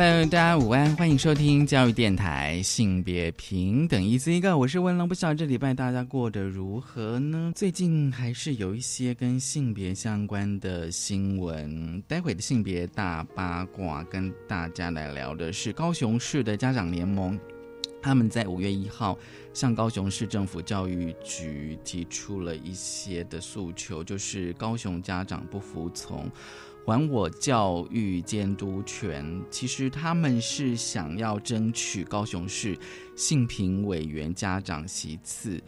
[0.00, 7.52] Hello，大家午安，欢迎收听教育电台性别平等一思一个，我是文龙，不晓得这礼拜大家过得如何呢？
[7.56, 17.36] 最近还是有一些跟性别相关的新闻，待会的性别大八卦跟大家来聊的是高雄市的家长联盟，
[18.00, 19.18] 他们在五月一号
[19.52, 26.30] 向高雄市政府教育局提出了一些的诉求，就是高雄家长不服从。
[26.88, 32.74] 还我教育监督权，其实他们是想要争取高雄市
[33.14, 35.62] 性平委员家长席次。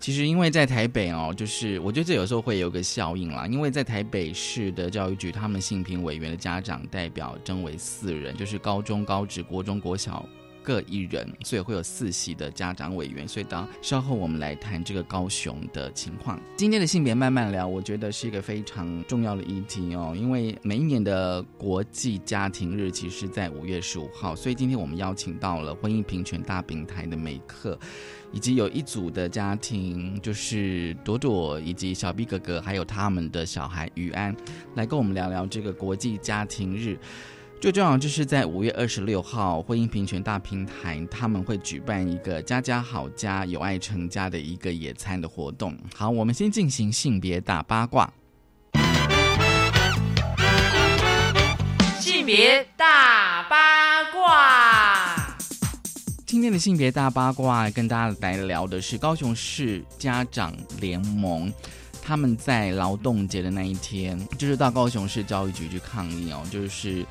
[0.00, 10.26] 其实因为在台北哦，就是我觉得这有时候会有个效应啦，因为在台北市的教育局，他们性平委员的家长代表征为四人，就是高中、高职、国中、国小。
[10.64, 13.28] 各一人，所以会有四席的家长委员。
[13.28, 16.40] 所以，当稍后我们来谈这个高雄的情况。
[16.56, 20.14] 今天的性别慢慢聊，我觉得是一个非常重要的议题哦。
[20.16, 27.78] 因为每一年的国际家庭日其实在五月十五号，所以今天我们邀请到了婚姻平权大平台的美克，
[28.32, 34.34] 以及有一组的家庭，就是朵朵以及小 B 哥哥，还有他们的小孩于安，
[34.74, 36.98] 来跟我们聊聊这个国际家庭日。
[37.64, 45.74] 最重要就是在五月二十六号，婚姻平权大平台他们会举办一个“家家好家，有爱成家”的一个野餐的活动。
[45.94, 48.12] 好，我们先进行性别大八卦。
[51.98, 55.34] 性别大八卦，
[56.26, 61.50] 今天的性别大八卦跟大家来聊的是高雄市家长联盟，
[62.02, 67.06] 他们在劳动节的那一天，就是到高雄市教育局去抗议哦，就是。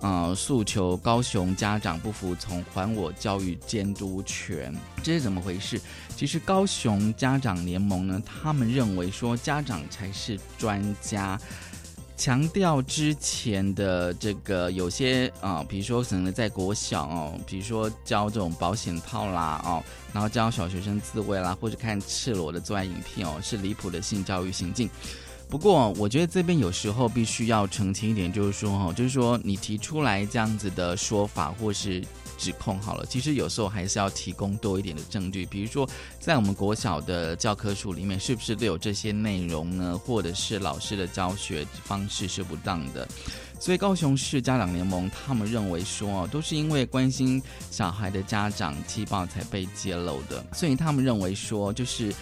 [0.00, 4.72] 呃，诉求高雄家长不服从，还我教育监督权，
[5.02, 5.80] 这是怎么回事？
[6.16, 11.36] 其实高雄家长联盟呢，他们认为说家长才是专家，
[12.16, 19.82] 强调之前的这个有些啊，比如说可能在国小哦，比如说教这种保险套啦哦，
[20.12, 24.88] 然后教小学生自慰啦，或者看赤裸的做爱影片哦，是离谱的性教育行径。
[25.48, 32.04] 不过，我觉得这边有时候必须要澄清一点，就是说，哈，就是说，你提出来这样子的说法或是
[32.36, 35.46] 指控，好了，其实有时候还是要提供多一点的证据。
[35.46, 35.88] 比如说，
[36.20, 39.98] 在我们国小的教科书里面，是不是都有这些内容呢？
[40.04, 43.08] 或者是老师的教学方式是不当的？
[43.58, 50.44] 所以，高雄市家长联盟他们认为说，都是因为关心小孩的家长踢爆才被揭露的。
[50.52, 52.14] 所以，他们认为说，就是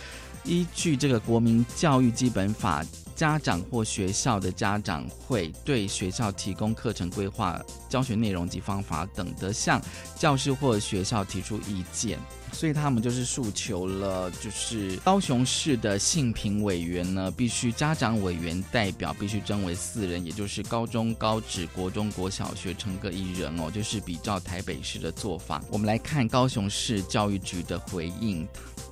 [0.44, 2.86] 依据这个国民教育基本法。
[3.16, 9.80] 家长或学校的家长会对学校提供课程规划、教学内容及方法等的，向
[10.14, 12.18] 教师或学校提出意见。
[12.52, 25.62] 所以他们就是诉求了，就是高雄市的性平委员呢，必须家长委员代表必须征为四人，也就是高中、高职、国中、国小学成各一人哦，就是比照台北市的做法。
[25.70, 28.46] 我们来看高雄市教育局的回应。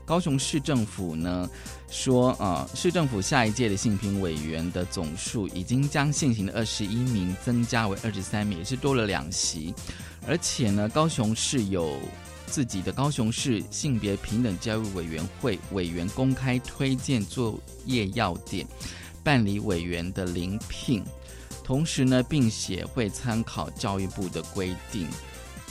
[0.06, 1.48] 高雄市政府呢
[1.90, 9.74] 说，啊，市政府下一届的性平委员的总数已经将现行的二十一名增加为二十三名，也是多了两席。
[10.26, 11.98] 而且呢，高雄市有
[12.46, 18.66] 自己的高雄市性别平等教育委员会委员公开推荐作业要点，
[19.22, 21.02] 办理委员的遴聘，
[21.62, 25.08] 同时呢，并且会参考教育部的规定，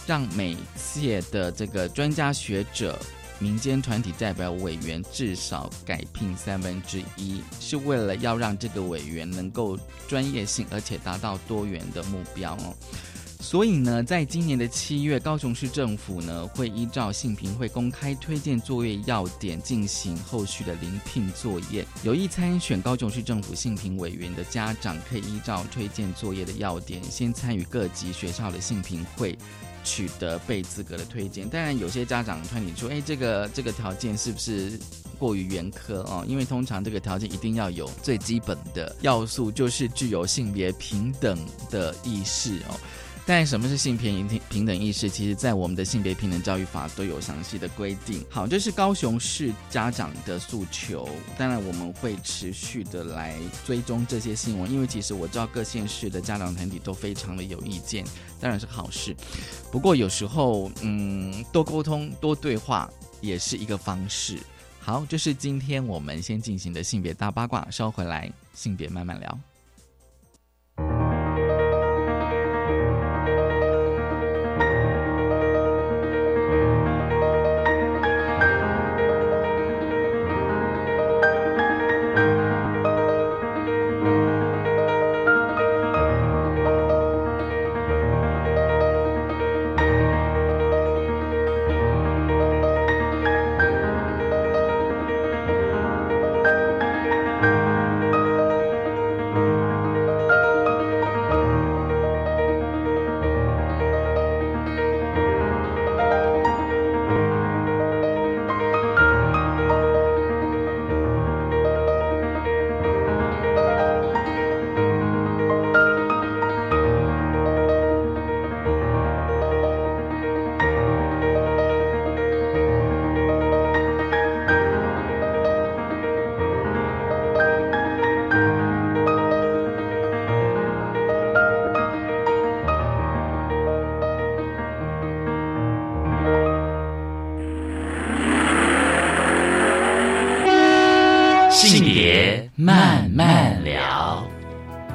[0.08, 3.00] 让每届的这个专家学者。
[3.44, 12.74] 民间团体代表委员至少改聘三分之一，是为了要让这个委员能够专业性，而且达到多元的目标哦。
[13.42, 21.86] 所以呢，在今年的七月，高雄市政府呢会依照性评会公开推荐作业要点进行后续的临聘作业。
[22.04, 29.38] 有意参选高雄市政府性评委员的家长，可以依照推荐作业的要点，先参与各级学校的性评会。
[29.84, 34.80] 取得被资格的推荐，当然有些家长团体说：“哎，这个这个条件是不是
[35.20, 36.24] 过于严苛哦？
[36.28, 41.38] 因为通常这个条件一定要有最基本的要素，就是具有性别平等
[41.70, 42.80] 的意识哦。
[43.26, 45.10] 但什么是性平平平等意识？
[45.10, 48.22] 其实，在我们的性别平等教育法都有详细的规定。
[48.30, 51.08] 好，这是高雄市家长的诉求。
[51.38, 53.36] 当然，我们会持续的来
[53.66, 58.04] 追踪这些新闻，因为其实我知道各县市的家长团体都非常的有意见，
[58.42, 59.16] 当然是好事。
[59.72, 62.92] 不过有时候，嗯，多沟通、多对话
[63.22, 64.38] 也是一个方式。
[64.82, 69.40] 好，这是今天我们先进行的性别大八卦，稍回来性别慢慢聊。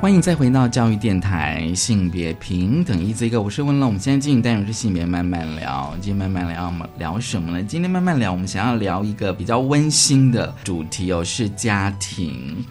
[0.09, 3.85] 欢迎再回到教育电台性别平等一这个，我是温乐。
[3.85, 7.63] 我们现在进行单元是性别慢慢聊，今天慢慢聊，我们聊什么呢？
[7.63, 12.65] 今天慢慢聊，我们想要聊一个比较温馨的主题哦，是家庭。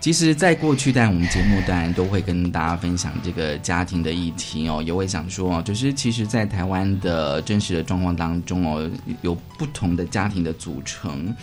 [0.00, 8.90] 其实，在过去，在我们节目当然都会跟大家分享这个家庭的议题哦，也会想说哦，就是其实，在台湾的真实的状况当中哦，
[9.20, 11.36] 有不同的家庭的组成。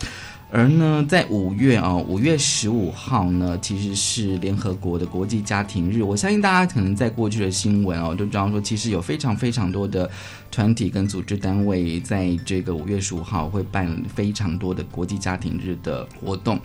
[0.52, 6.04] 而呢，在五月啊，五月十五号呢，其实是联合国的国际家庭日。
[6.04, 10.08] 我相信大家可能在过去的新闻哦，都知道说，其实有非常非常多的
[10.50, 16.58] 团体跟组织单位在这个五月十五号会办非常多的国际家庭日的活动。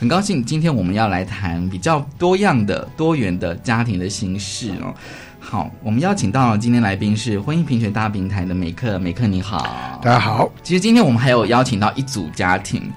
[0.00, 4.94] 很高兴今天我们要来谈比较多样的、多元的家庭的形式哦。
[5.38, 10.50] 好，我们邀请到今天来宾是婚姻平权大平台的美克，美克你好，大家好。
[10.62, 12.90] 其实今天我们还有邀请到一组家庭。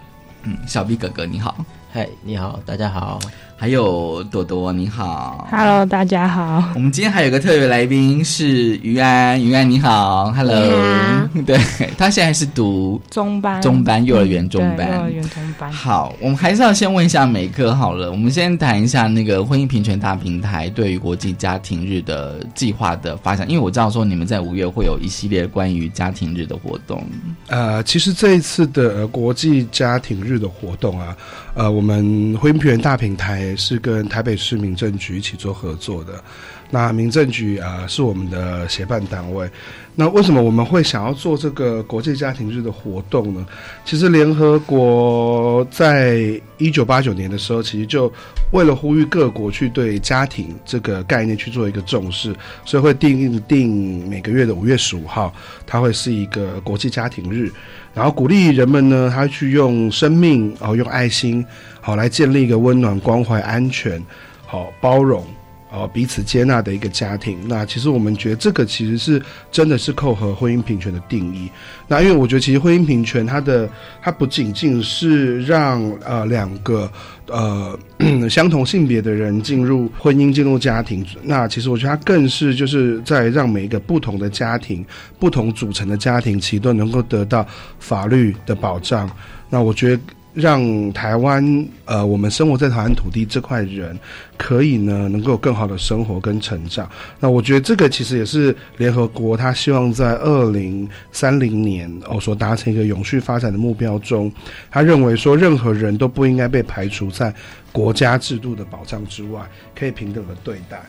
[0.68, 3.20] 小 B 哥哥你好，嗨，你好，大家好。
[3.62, 6.64] 还有朵朵，你好，Hello，大家好。
[6.76, 11.60] 我们今天还有个特别来宾是于安，于安你好，Hello，对
[11.98, 15.70] 他现在是读中班，中班幼儿园中班，幼儿园中班。
[15.70, 27.04] 好，我们还是要先问一下美克好了，我们先谈一下那个婚姻平权大平台对于国际家庭日的计划的发展，因为我知道说你们在五月会有一系列关于家庭日的活动。
[27.48, 31.14] 呃，其实这一次的国际家庭日的活动啊，
[31.60, 33.54] 呃，我们婚姻平大平台。
[33.58, 36.24] 是跟台北市民政局一起做合作的，
[36.70, 39.50] 那民政局啊是我们的协办单位。
[39.94, 43.46] 那为什么我们会想要做这个国际家庭日的活动呢？
[43.84, 48.10] 其实联合国在一九八九年的时候，其实就
[48.54, 52.34] 为了呼吁各国去对家庭这个概念去做一个重视，
[52.64, 55.34] 所以会定定每个月的五月十五号，
[55.68, 57.52] 它会是一个国际家庭日，
[58.00, 61.46] 然后鼓励人们呢，他去用生命，哦用爱心。
[61.82, 64.02] 好，来建立一个温暖、关怀、安全、
[64.46, 65.22] 好包容、
[65.72, 67.38] 哦彼此接纳的一个家庭。
[67.48, 69.22] 那其实我们觉得这个其实是
[69.52, 71.50] 真的是扣合婚姻平权的定义。
[71.88, 73.70] 那因为我觉得其实婚姻平权它的
[74.02, 76.92] 它不仅仅是让呃两个
[77.28, 77.78] 呃
[78.30, 81.06] 相同性别的人进入婚姻、进入家庭。
[81.24, 84.86] 那其实我觉得它更是就是在让每一个不同的家庭、
[85.20, 87.46] 不同组成的家庭，其实都能够得到
[87.80, 89.10] 法律的保障。
[89.50, 90.02] 那我觉得。
[90.34, 93.98] 让台湾呃，我们生活在台湾土地这块人，
[94.38, 96.90] 可以呢，能够更好的生活跟成长。
[97.20, 104.32] 那我觉得这个其实也是联合国他希望在二零三零年哦所达成一个永续发展的目标中，
[104.70, 107.34] 他认为说任何人都不应该被排除在
[107.72, 109.42] 国家制度的保障之外，
[109.78, 110.80] 可以平等的对待。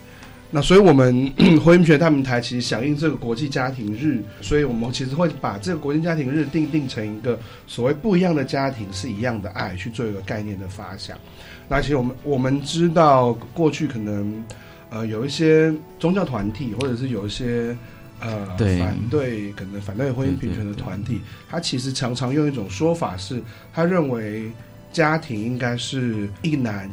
[0.52, 7.38] 那所以，我们婚姻权大平台其实响应这个国际家庭日，所以我们其实会把这个国际家庭日定定成一个
[7.69, 11.16] 所谓不一样的家庭是一样的爱去做一个概念的发想。
[11.69, 14.45] 那其实我们我们知道，过去可能
[14.90, 17.76] 呃有一些宗教团体，或者是有一些
[18.19, 23.40] 呃反对可能反对婚姻平权的团体，他其实常常用一种说法是，
[23.73, 24.50] 他认为
[24.92, 26.90] 家庭应该是一男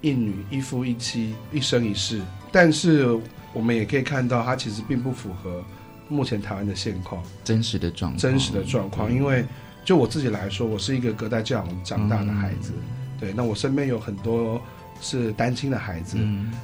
[0.00, 2.20] 一女一夫一妻一生一世。
[2.52, 3.06] 但是
[3.52, 5.62] 我们也可以看到，它其实并不符合
[6.08, 9.12] 目前台湾的现况，真实的状况，真实的状况。
[9.12, 9.44] 因为
[9.84, 12.72] 就我自己来说，我是一个隔代教养长大的孩子，
[13.18, 14.60] 对，那我身边有很多
[15.00, 16.18] 是单亲的孩子，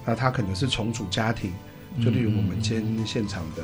[0.05, 1.52] 那他可能是重组家庭，
[2.05, 3.62] 就例如我们今天现场的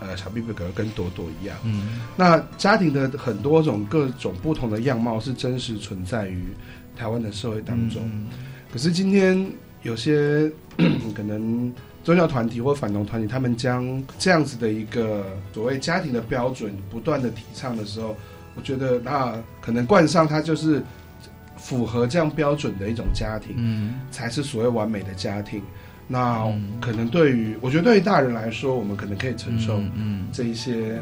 [0.00, 6.48] 呃小 B B 哥跟朵朵一样，嗯，那家庭的很多种各种不同的样貌是真实存在于
[6.96, 8.08] 台湾的社会当中，
[8.72, 9.50] 可是今天
[9.82, 10.50] 有些
[11.14, 11.72] 可能。
[12.04, 18.14] 宗教团体或反同团体，他们将 这样子的一个所谓家庭的标准不断的提倡的时候，
[18.54, 20.82] 我觉得那可能冠上它就是
[21.56, 25.62] 符合这样标准的一种家庭，嗯，才是所谓完美的家庭。
[26.06, 26.44] 那
[26.78, 29.80] 可能对于我觉得对于大人来说，我们可能可以承受
[30.30, 31.00] 这一些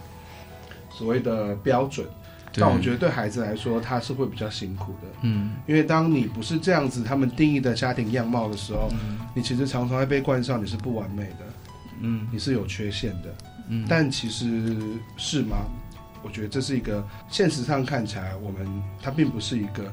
[0.88, 2.06] 所谓的标准。
[2.56, 8.88] 但我觉得对孩子来说，他是会比较辛苦的，嗯，因为当你不是这样子他们定义的家庭样貌的时候，
[9.34, 11.38] 你其实常常会被冠上你是不完美的，
[12.00, 13.34] 嗯，你是有缺陷的，
[13.68, 14.76] 嗯，但其实
[15.16, 15.56] 是吗？
[16.22, 18.66] 我觉得这是一个现实上看起来，我们
[19.02, 19.92] 它并不是一个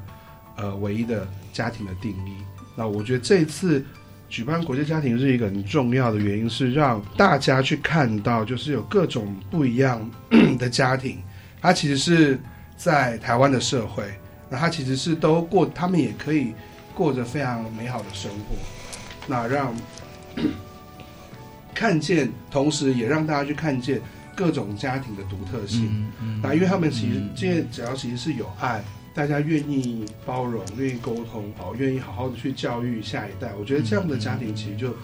[0.56, 2.36] 呃唯一的家庭的定义。
[2.76, 3.84] 那我觉得这一次
[4.30, 10.10] 举办国际家庭日一个很重要的原因是让大家去看到，就是有各种不一样
[10.58, 11.18] 的家庭。
[11.62, 12.40] 他其实是
[12.76, 14.04] 在台湾的社会，
[14.50, 16.54] 那他其实是都过，他们也可以
[16.96, 18.56] 过着非常美好的生活，
[19.28, 19.74] 那让
[21.74, 24.02] 看见，同时也让大家去看见
[24.36, 26.12] 各种家庭的独特性。
[26.42, 34.96] 那因为他们其实，这只要其实是有爱，大家愿意包容、愿意沟通，哦，愿意好好的去教育下一代，我觉得这样的家庭其实就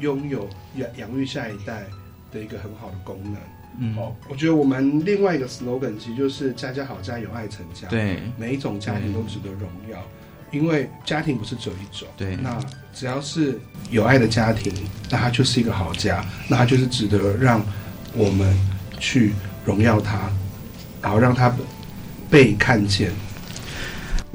[0.00, 1.84] 拥有养养育下一代
[2.32, 3.36] 的一个很好的功能。
[3.96, 7.86] 哦，我觉得我们另外一个 slogan 其实就是“家家好，家有爱成家”。
[7.90, 9.98] 对，每一种家庭都值得荣耀，
[10.50, 12.08] 因为家庭不是只有一种。
[12.16, 12.58] 对，那
[12.94, 14.72] 只要是有爱的家庭，
[15.10, 17.62] 那它就是一个好家，那它就是值得让
[18.14, 18.56] 我们
[18.98, 19.32] 去
[19.64, 20.30] 荣耀它，
[21.02, 21.54] 然后让它
[22.30, 23.10] 被看见。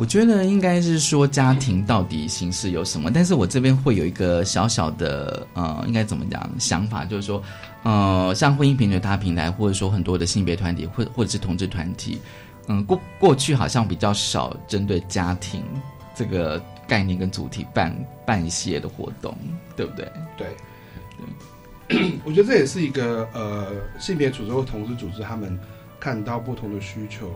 [0.01, 7.39] 我觉得应该是说家庭到底形式有什么，但是我这边会有一个小小的呃，应该怎么讲想法，就是说。
[7.83, 12.19] 呃，像婚姻平权大平台，或者说很多的性别团体，或或者是同志团体，
[12.67, 15.63] 嗯，过过去好像比较少针对家庭
[16.15, 19.37] 这个概念跟主题办办一些的活动，
[19.75, 20.11] 对不对？
[20.35, 20.47] 对，
[21.87, 23.67] 对，我觉得这也是一个呃
[23.99, 25.59] 性别组织或同志组织他们
[26.01, 27.31] 看到不同的需求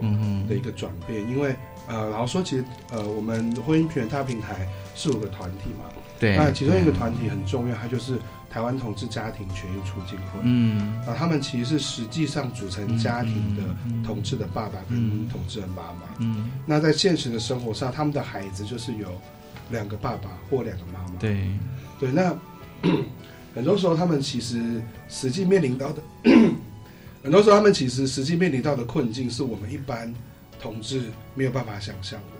[0.49, 1.55] 的一个转变，因为
[1.87, 5.85] 呃，然后说其实呃，我们婚姻平权大平台是有个团体嘛，
[6.19, 8.19] 对，那其中一个团体很重要，它就是。
[8.47, 13.61] 台湾同志家庭权益促进会，嗯，啊，他们其实是实际上组成家庭的
[14.01, 19.09] 同志的爸爸跟同志的妈妈，嗯，那在现实的生活上，他们的孩子就是有
[19.71, 21.49] 两个爸爸或两个妈妈，对，
[21.99, 22.33] 对，那
[23.53, 26.01] 很多时候他们其实实际面临到的，
[27.25, 30.13] 很多时候他们其实实际面临到的困境，是我们一般
[30.61, 32.37] 同志没有办法想象的。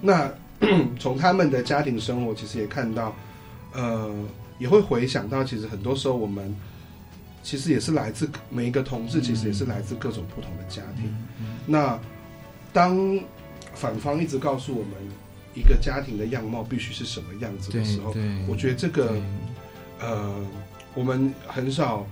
[0.00, 0.32] 那
[0.98, 3.14] 从他们的家庭生活，其实也看到，
[3.72, 4.12] 呃。
[4.56, 6.54] 也会回想到，其实很多时候我们
[7.42, 11.12] 其实也是来自每一个同志，其实也是来自各种不同的家庭。
[11.66, 11.98] 那
[12.72, 13.18] 当
[13.74, 14.92] 反方一直告诉我们
[15.56, 18.14] 一个家庭的样貌必须是什么样子的时候，
[18.46, 19.16] 我觉得这个
[19.98, 20.32] 呃，
[20.94, 22.06] 我们很少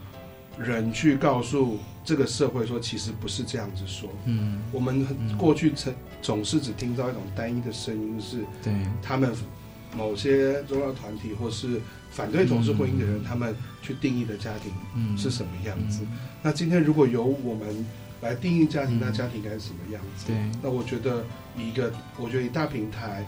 [0.58, 4.08] 人去告诉这个社会说，其实不是这样子说。
[4.26, 5.06] 嗯，我们
[5.36, 9.32] 过去曾总是只听到一种单一的声音，是对他们
[9.96, 11.80] 某些宗教团体或是。
[12.12, 16.02] 反对同事婚姻的人，他们去定义的家庭是什么样子？
[16.42, 17.86] 那今天如果由我们
[18.20, 20.26] 来定义家庭，那家庭该是什么样子？
[20.26, 20.36] 对。
[20.62, 21.24] 那我觉得
[21.56, 23.26] 一个，我觉得以大平台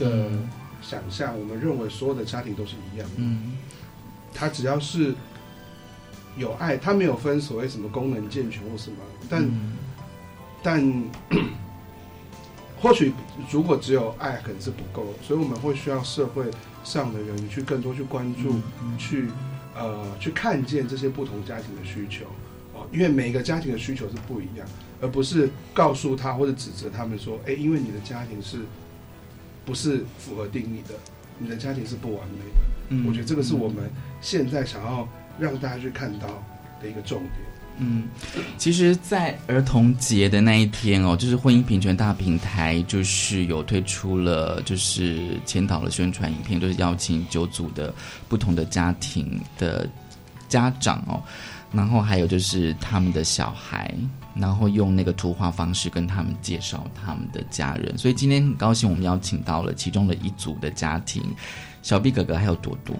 [0.00, 0.32] 的
[0.82, 3.14] 想象，我们认为所有的家庭都是一样的。
[3.18, 3.52] 嗯。
[4.34, 5.14] 他只要是
[6.38, 8.96] 有爱，他没有分所谓什么功能健全或什么，
[9.28, 9.50] 但
[10.62, 11.04] 但
[12.80, 13.12] 或许
[13.50, 16.44] 如果只有爱，可能是不够，所以我们会需要社会。
[16.84, 18.54] 上的人去更多去关注，
[18.96, 19.28] 去
[19.76, 22.24] 呃去看见这些不同家庭的需求
[22.72, 24.66] 哦，因为每一个家庭的需求是不一样，
[25.02, 28.60] 而不是告诉他或者指责他们说，哎，因为你的家庭是
[29.66, 30.94] 不是符合定义的，
[31.36, 32.60] 你的家庭是不完美的。
[32.90, 33.90] 嗯，我觉得这个是我们
[34.22, 35.06] 现在想要
[35.38, 36.26] 让大家去看到
[36.80, 37.32] 的一个重点。
[37.80, 38.08] 嗯，
[38.56, 47.94] 其实，在儿童节的那一天哦，就是婚姻平权大平台，就是有推出了，就是前导的宣传影片，就是邀请九组的
[48.28, 49.88] 不同的家庭的
[50.48, 51.22] 家长哦，
[51.70, 53.94] 然后还有就是他们的小孩，
[54.34, 57.96] 然后用那个图画方式跟他们介绍他们的家人。
[57.96, 61.22] 所以今天很高兴，我们邀请到了其中的一组的家庭，
[61.84, 62.96] 小毕哥哥还有朵朵。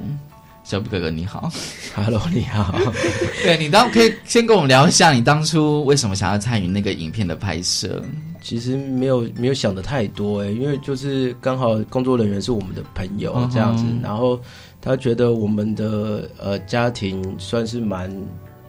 [0.69, 1.51] 小布哥哥你好
[1.95, 2.79] ，Hello，你好。
[3.43, 8.03] 对你当可以先跟我们聊一下，你当初为什么想要参与那个影片的拍摄？
[8.43, 14.39] 其实没有没有想的太多哎，因为就是刚好工作人员是我们的朋友这样子，然后
[14.79, 18.15] 他觉得我们的呃家庭算是蛮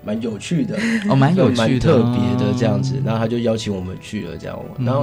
[0.01, 0.79] 蛮有趣的，
[1.09, 4.85] 哦，蛮有趣的，蛮特别的这样子，然后他就邀请我们去了这样，嗯。
[4.85, 5.01] 然后、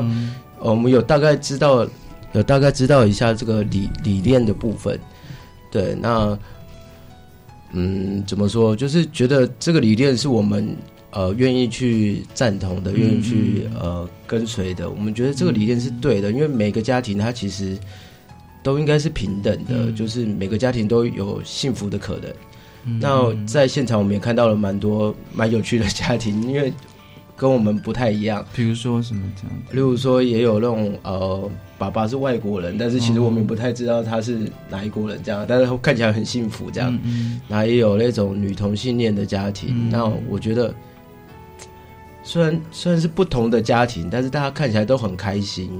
[0.60, 1.86] 呃我们有大概知道
[2.32, 4.98] 有大概知道一下这个理理念的部分，
[5.70, 6.36] 对，那
[7.78, 10.74] 嗯怎么说，就是觉得这个理念是我们
[11.10, 17.76] 呃愿意去赞同的，愿意去呃跟随的，我们觉得这个理念是对的，因为每个家庭它其实
[18.62, 22.32] 都应该是平等的，就是每个家庭都有幸福的可能。
[22.98, 26.72] 那在现场我们也看到了蛮多蛮有趣的家庭，因为
[27.36, 28.44] 跟我们不太一样。
[28.54, 29.56] 比如说什么这样？
[29.72, 36.98] 例如说，也有那种呃，爸爸是外国人，但是其实我们不太知道他是哪一国人这样，但是看起来很幸福这样。
[37.04, 40.74] 嗯那也有那种女同性恋的家庭，嗯那我觉得
[42.22, 45.70] 虽然虽然是不同的家庭，但是大家看起来都很开心。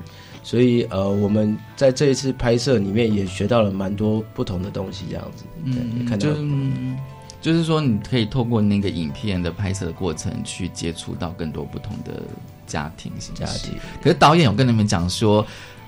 [0.43, 5.45] 所以呃，我们在这一次拍摄里面也学到了蛮多不同的东西，这样子。
[5.65, 6.29] 对，也看到
[7.47, 12.21] 就是说，你可以透过那个影片的拍摄的过程，去接触到更多不同的
[12.67, 13.79] 家庭形式家庭。
[14.03, 15.47] 可是导演有跟你们讲说，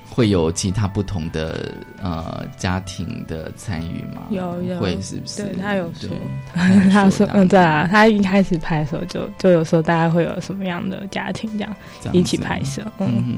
[0.09, 4.23] 会有其他不同的呃家庭的参与吗？
[4.31, 5.43] 有有会是不是？
[5.43, 6.09] 对他有说
[6.55, 13.37] 对 他说，嗯，对啊，他一开始拍的时候就就有说大家会有什么样的家庭这样样一起拍摄，嗯，嗯，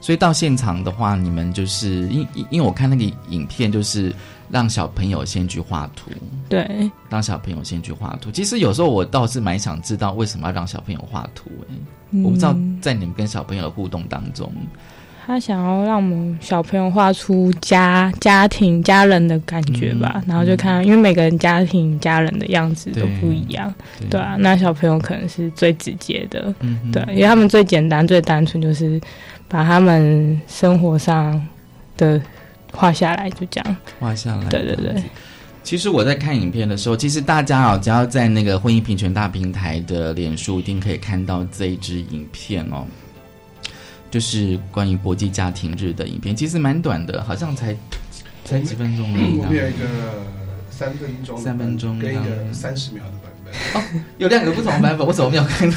[0.00, 4.14] 所以到现场的话，你们就是因因因为我看那个影片，就是
[4.50, 6.10] 让小朋友先去画图，
[6.48, 8.30] 对，让小朋友先去画图。
[8.30, 14.52] 其实有时候我倒是蛮想知道为什么要让小朋友画图、欸，我不知道嗯在你们跟小朋友的互动当中，
[15.24, 23.72] 他想要让我们小朋友画出家家庭家人的感觉吧，嗯然后就看，因为每个人家庭家人的样子都不一样，
[24.10, 26.90] 对啊，那小朋友可能是最直接的，嗯哼。
[26.90, 29.00] 对，因为他们最简单、最单纯，就是
[29.46, 31.40] 把他们生活上
[31.96, 32.20] 的
[32.72, 33.76] 画下来，就这样。
[33.98, 34.44] 画下来。
[34.48, 35.02] 对对对。
[35.62, 42.86] 其实我在看影片的时候，其实大家啊，只要在那个婚姻平权大平台的脸书，一定可以看到这一支影片哦，
[44.10, 47.76] 就是关于国际家庭日的影片，其实蛮短的，好像才
[48.42, 49.86] 才几分钟而已我们有一个
[50.70, 53.84] 三分钟三分钟跟一个三十秒的版本，哦
[54.16, 55.76] 有两个不同版本，我怎么没有看到？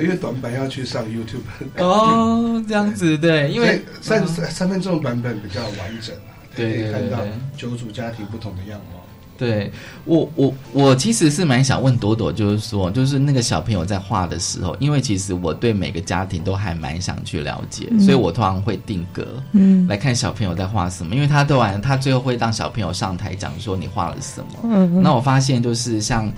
[0.00, 6.14] 因为短版要去上 YouTube，哦，这样子对，因为三三三分钟的版本比较完整
[6.54, 7.18] 可以看到
[7.56, 9.00] 九组家庭不同的样貌。
[9.38, 9.72] 对
[10.04, 19.26] 我我我其实是蛮想问朵朵，就是说，就是那个小朋友在画的时候，因为其实我对每个家庭都还蛮想去了解，嗯所以我通常会定格。
[19.52, 24.60] 嗯来看小朋友在画什么，因为他都完，他最后会让小朋友上台讲说你画了什么。
[24.64, 26.32] 嗯那我发现就是像，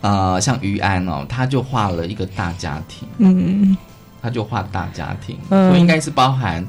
[0.00, 3.76] 呃，像于安哦，他就画了一个大家庭，嗯
[4.20, 6.66] 他就画大家庭，嗯所以应该是包含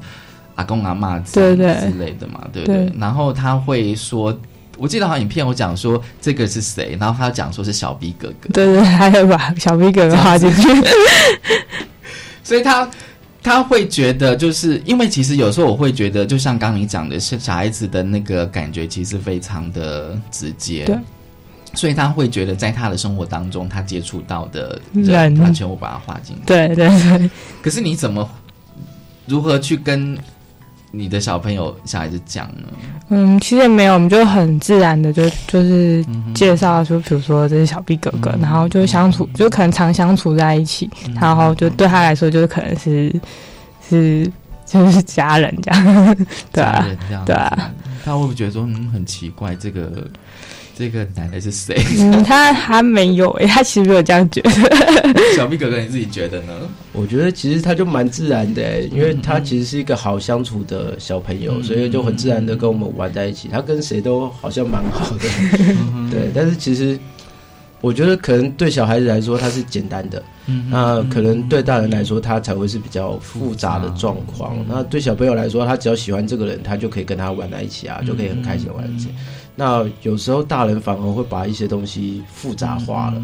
[0.60, 2.64] 阿公阿妈对对之类的嘛，对。
[2.64, 2.86] 不对？
[2.86, 2.94] 对。
[3.00, 4.38] 然后他会说，
[4.78, 10.68] 我记得好像影片我讲说这个是谁，然后他讲说是小 B 哥哥，对对，还有把小 B 哥哥画进去。
[12.44, 12.90] 所以他
[13.42, 20.98] 他会觉得，就是因为其实有时候我会觉得，就像刚刚你讲的，是小孩子的那个感觉其实非常的直接，对，
[21.74, 26.42] 所以他会觉得在他的生活当中，他接触到的人，人他全部把它画进去。
[26.46, 27.30] 对对对，
[27.62, 28.30] 可是你怎么
[29.28, 30.18] 如何去跟
[30.92, 32.68] 你的小朋友、小孩子讲呢？
[33.10, 43.14] 嗯，其实也没有，我们就很自然的就就是介绍，就比如说这是小 B 哥哥，然后就相处，就可能常相处在一起，然后就对他来说，就是可能是
[43.88, 44.32] 是
[44.66, 46.16] 就是家人这样，
[46.54, 47.72] 对家啊，人这样对啊，
[48.06, 50.08] 他会不会觉得说，嗯，很奇怪，这个
[50.80, 51.76] 这个男的是谁？
[52.00, 54.50] 嗯，他还没有诶，他其实没有这样觉得，
[55.36, 56.54] 小 B 哥哥，你自己觉得呢？
[56.94, 63.50] 我觉得其实他就蛮自然的欸，因为他其实是一个好相处的小朋友，所以就很自然的跟我们玩在一起。
[63.50, 65.30] 他跟谁都好像蛮好的，
[66.10, 66.32] 对。
[66.34, 66.98] 但是其实
[67.82, 70.24] 我觉得可能对小孩子来说他是简单的，
[70.72, 74.56] 那可能对大人来说他才会是比较复杂的状况。
[74.66, 79.10] 那对小朋友来说，他只要喜欢这个人，他就可以跟他玩在一起啊，就可以很开心地玩在一起。
[79.60, 83.22] 那有时候大人反而会把一些东西复杂化了。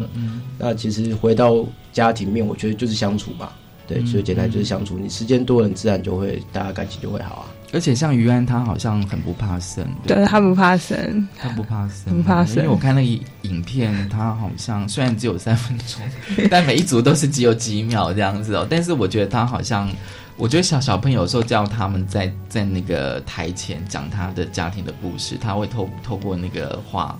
[0.58, 3.48] 那其实回到家庭面，我觉得就是相处嘛。
[3.86, 4.98] 对，最简单就是相处。
[4.98, 7.46] 你时间多了，你自然就会大家感情就会好啊。
[7.72, 16.02] 而且像于安，他好像很不怕生，对他不怕生，他不怕生，不怕生因为我看那个影片，他好像虽然只有三分钟，
[16.50, 18.66] 但每一组都是只有几秒这样子哦。
[18.68, 19.88] 但是我觉得他好像，
[20.36, 27.18] 我觉得小小朋友有时候叫他们在在那个台前讲他的家庭的故事，他会透透过那个画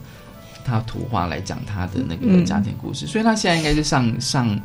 [0.65, 4.61] 他图画来讲他的那个家庭故事，所以他现在应该是上上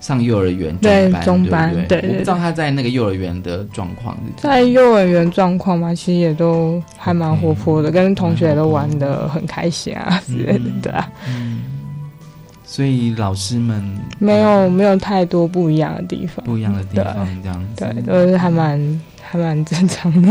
[0.00, 2.00] 上幼儿园对班，中班对不对？
[2.00, 11.10] 对对我不知道他在那个幼儿园的状况在幼儿园状况嘛，其实也都还蛮活泼的，跟同学都玩的很开心啊之类的， 对啊，
[12.74, 13.80] 所以老师们
[14.18, 20.28] 没有没有太多不一样的地方，不一样的地方这样子，对，都是还蛮还蛮正常的。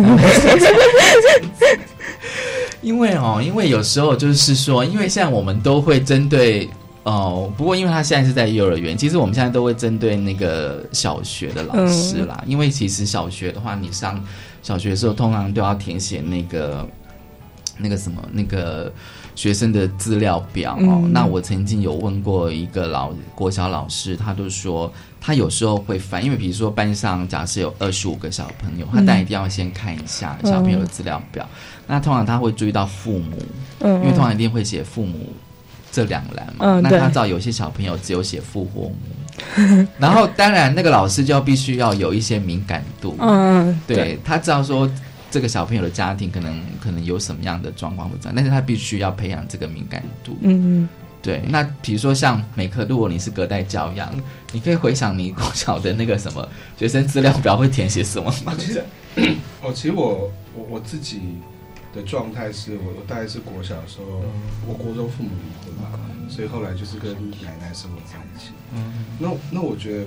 [2.82, 6.68] 因为哦，因为有时候就是说，因为现在我们都会针对
[7.04, 12.44] 哦，不过因为他现在是在幼儿园，其实我们现在都会针对那个小学的老师啦。
[12.46, 14.22] 因为其实小学的话，你上
[14.62, 16.86] 小学的时候，通常都要填写那个
[17.78, 18.92] 那个什么那个
[19.36, 21.02] 学生的资料表哦。
[21.04, 24.92] 嗯那我曾经有问过一个老国小老师，他就说
[25.22, 31.48] 他有时候会翻，因为比如说班上假设有二十五个小朋友，他当然一定要先看一下小朋友的资料表。
[31.86, 33.38] 那通常他会注意到父母，
[33.80, 35.34] 嗯，因为通常一定会写父母
[35.92, 36.66] 这两栏嘛。
[36.66, 44.90] 嗯那他知道有些小朋友只有写父或母， 然后当然那个老师就要必须要有一些敏感度，嗯，对他知道说
[45.34, 50.38] 这个小朋友的家庭可能可能有什么样的状况或这样，但是他必须要培养这个敏感度。
[50.42, 50.88] 嗯
[51.24, 54.14] 对，那比如说像美克，如果你是隔代教养，
[54.52, 58.54] 你可以回想你国小的那个什么学生资料表会填写什么吗？
[58.60, 58.84] 其实，
[59.64, 61.22] 哦，其实我我我自己
[61.96, 64.22] 的状态是我我大概是国小的时候，
[64.68, 65.98] 我国中父母离婚嘛，
[66.30, 68.52] 所以后来就是跟奶奶生活在一起。
[68.76, 70.06] 嗯那那我觉得，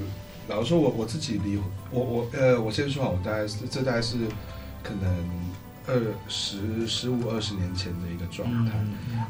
[0.49, 4.19] 老实说我我自己离婚，我我呃，我先说好，我大概是这大概是
[4.87, 5.11] 可能
[5.89, 8.73] 二十十五二十年前的一个状态。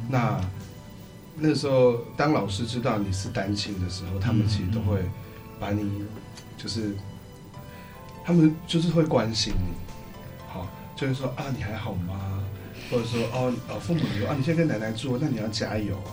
[0.08, 0.38] 那
[1.34, 5.00] 那时候，当老师知道你是单亲的时候，他们其实都会
[5.58, 6.04] 把你，
[6.58, 6.94] 就是
[8.24, 9.74] 他们就是会关心你，
[10.46, 12.42] 好，就是说啊，你还好吗？
[12.90, 16.12] 或者说哦，呃，父母说啊，你现在跟奶奶住，那你要加油哦。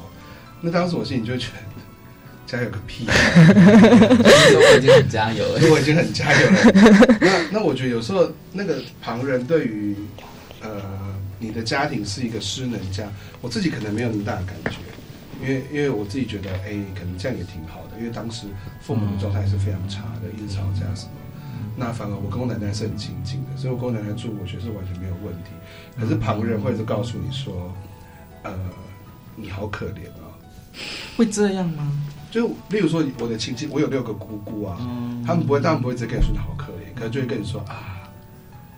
[0.62, 1.72] 那当时我心里就觉得，
[2.53, 3.07] 加油个屁！
[3.09, 5.59] 我已经很加油了。
[5.71, 6.57] 我已经很加油了。
[7.19, 9.95] 那那我觉得有时候那个旁人对于
[10.61, 10.69] 呃
[11.39, 13.07] 你的家庭是一个失能家，
[13.41, 14.77] 我自己可能没有那么大的感觉，
[15.41, 18.45] 因为因为我自己觉得哎、可能这样也挺好的，因为当时
[18.79, 21.11] 父母的状态是非常差的，一直吵架什么。
[21.75, 25.49] 那反而我跟我奶奶是很亲近的，所以我跟我奶奶住，我觉得是完全没有问题。
[25.99, 27.73] 可是旁人会是告诉你说，
[28.43, 28.53] 呃，
[29.35, 30.29] 你好可怜啊。
[31.17, 31.91] 会这样吗？
[32.34, 38.10] 就例如说我的亲戚，我有六个姑姑啊，嗯他们不会，他们不会直接跟你说你好可怜，可能就会跟你说啊，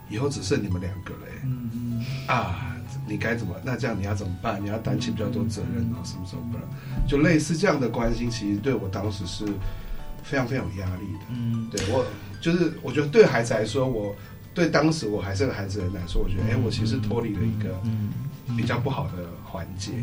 [0.09, 2.75] 以后只剩你们两个嘞，嗯啊，
[3.07, 3.55] 你该怎么？
[3.63, 4.61] 那这样你要怎么办？
[4.61, 6.59] 你要担起比较多责任啊，什么什么的，
[7.07, 9.45] 就类似这样的关心，其实对我当时是
[10.21, 11.19] 非常非常有压力的。
[11.29, 12.05] 嗯对我
[12.41, 14.13] 就是我觉得对孩子来说，我
[14.53, 18.11] 对当时我还是个孩子的人来说，我觉得哎、我其实脱离了一个嗯
[18.57, 19.93] 比较不好的环节。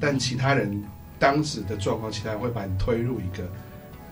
[0.00, 0.82] 但其他人
[1.18, 3.44] 当时的状况，其他人会把你推入一个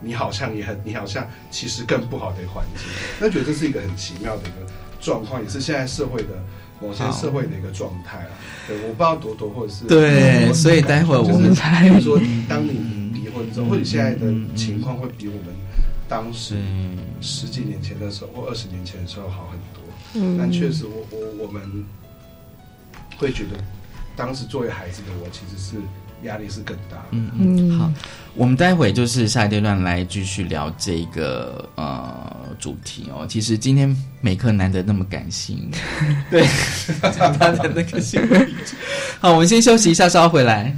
[0.00, 2.86] 你好像也很，你好像其实更不好的环境。
[3.20, 6.28] 那觉得这是一个很奇妙的一个状况，也是现在社会的
[6.80, 8.30] 某些社会的一个状态啊。
[8.66, 15.54] 对，我不知道朵朵或者是对所以待会儿我们就是比如说，当你离婚之后，或者现在的情况会比我们
[16.08, 19.82] 当时嗯十几年前的时候或二十年前的时候好很多。
[20.14, 21.84] 嗯，但确实我，我我们
[23.18, 23.56] 会觉得，
[24.14, 25.76] 当时作为孩子的我，其实是
[26.22, 26.96] 压力是更大。
[27.10, 27.92] 嗯嗯，嗯好，
[28.34, 33.26] 我们待会就是下一阶段来继续聊这个呃主题哦。
[33.28, 35.70] 其实今天美克难得那么感性，
[36.30, 36.46] 对，
[37.16, 38.54] 讲 他的那个心理。
[39.20, 40.74] 好，我们先休息一下，稍后回来。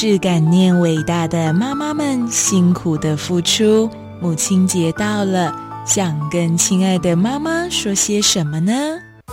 [0.00, 3.90] 是感念伟大的妈妈们辛苦的付出。
[4.20, 5.52] 母亲节到了，
[5.84, 8.72] 想跟亲爱的妈妈说些什么呢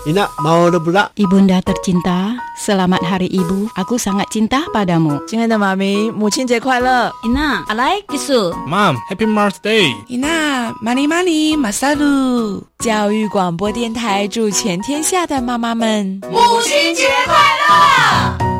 [0.07, 1.11] ？Ina mau pula.
[1.13, 3.77] Ibunda tercinta, selamat Hari Ibu.
[3.77, 5.23] Aku sangat cinta padamu.
[5.27, 8.51] 亲爱的妈咪，母亲节快乐！Ina, alai kisu.
[8.65, 9.93] Mom, Happy Mother's Day.
[10.09, 12.63] Ina mani mani masalu。
[12.79, 18.54] 教育广播电台祝全天下的妈妈们母亲节快乐！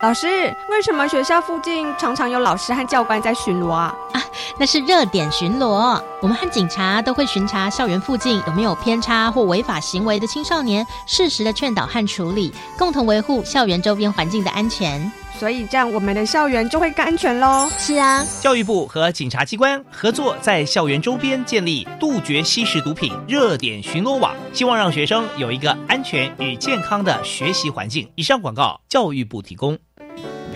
[0.00, 0.28] 老师，
[0.70, 3.92] 为什么学校附近常常有老师和教官在巡逻啊？
[4.12, 4.22] 啊，
[4.56, 6.00] 那是热点巡逻。
[6.22, 15.10] 我们和警察都会巡查校园附近有没有偏差或违法行为的青少年，适时的劝导和处理，共同维护校园周边环境的安全。
[15.36, 17.68] 所以这样我们的校园就会更安全喽。
[17.76, 28.08] 是啊，教育部和警察机关合作，在校园周边建立杜绝吸食毒品热点巡逻网，希望让学生有一个安全与健康的学习环境。
[28.14, 29.76] 以上广告，教育部提供。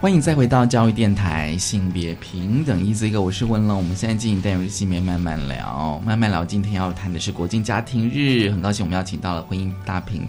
[0.00, 3.76] 欢迎再回到教育电台性别平等一这个，我是温龙。
[3.76, 6.42] 我们现在进行单元是性别慢慢聊，慢慢聊。
[6.42, 10.26] 今天要谈的是国际家庭日，很高兴我们邀请到了婚姻大平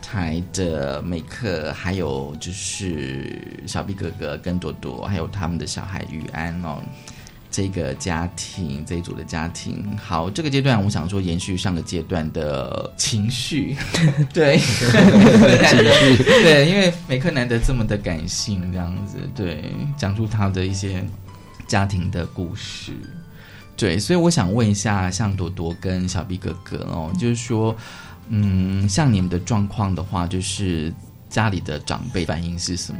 [0.00, 6.80] 台的美克，还有就是小 B 哥哥跟朵朵，还有他们的小孩雨安哦。
[7.50, 13.76] 这个家庭这一组的家庭，好，这个阶段我想说延续上个阶段的情绪，
[14.32, 19.64] 对，情绪，对，因为美克难得这么的感性，这样子，对，
[19.96, 21.02] 讲出他的一些
[21.66, 22.92] 家庭的故事，
[23.76, 27.74] 对，所以我想问一下，像朵朵跟小 B 哥哥哦，就是说，
[28.28, 30.92] 嗯，像你们的状况的话，就是
[31.28, 32.98] 家里的长辈反应是什么？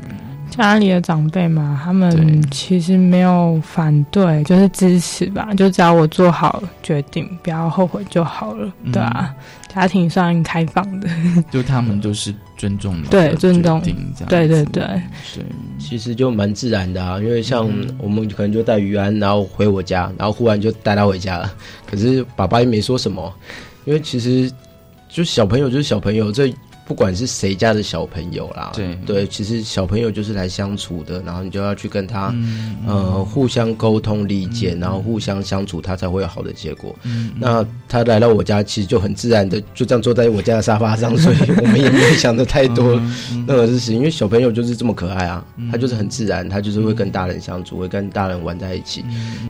[0.51, 8.93] 家里的长辈嘛，他们其实没有反对，就是支持吧，就只要我做好决定，不要后悔就好了，嗯。
[8.93, 9.35] 对啊，
[9.73, 11.09] 家庭算开放的，
[11.53, 13.81] 就他们都是尊重的对，尊重
[14.27, 15.45] 对对对，对，
[15.79, 21.53] 其实就蛮自然的啊，因为像我们可能就带于安，然后回我家，然后忽然就带他回家了，
[21.87, 23.33] 可是爸爸也没说什么，
[23.85, 24.51] 因为其实
[25.11, 26.53] 就小朋友就是小朋友，这
[26.89, 28.95] 不管是谁家的小朋友啦，对。
[29.05, 36.97] 对，其实小朋友就是来相处的，然后你就要去跟他、嗯呃互相沟通理解，然后互相相处，他才会有好的结果。
[37.03, 49.05] 嗯那他来到我家，其实就很自然的就这样坐在我家的沙发上，所以我们也没有想的太多嗯任何事情，因为小朋友就是这么可爱啊，他就是很自然，他就是会跟大人相处，会跟大人玩在一起，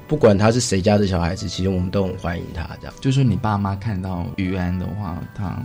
[0.09, 2.95] 不管他是谁家的小孩子，其实我们都很欢迎他这样。
[3.01, 5.57] 就是你爸妈看到于安的话，他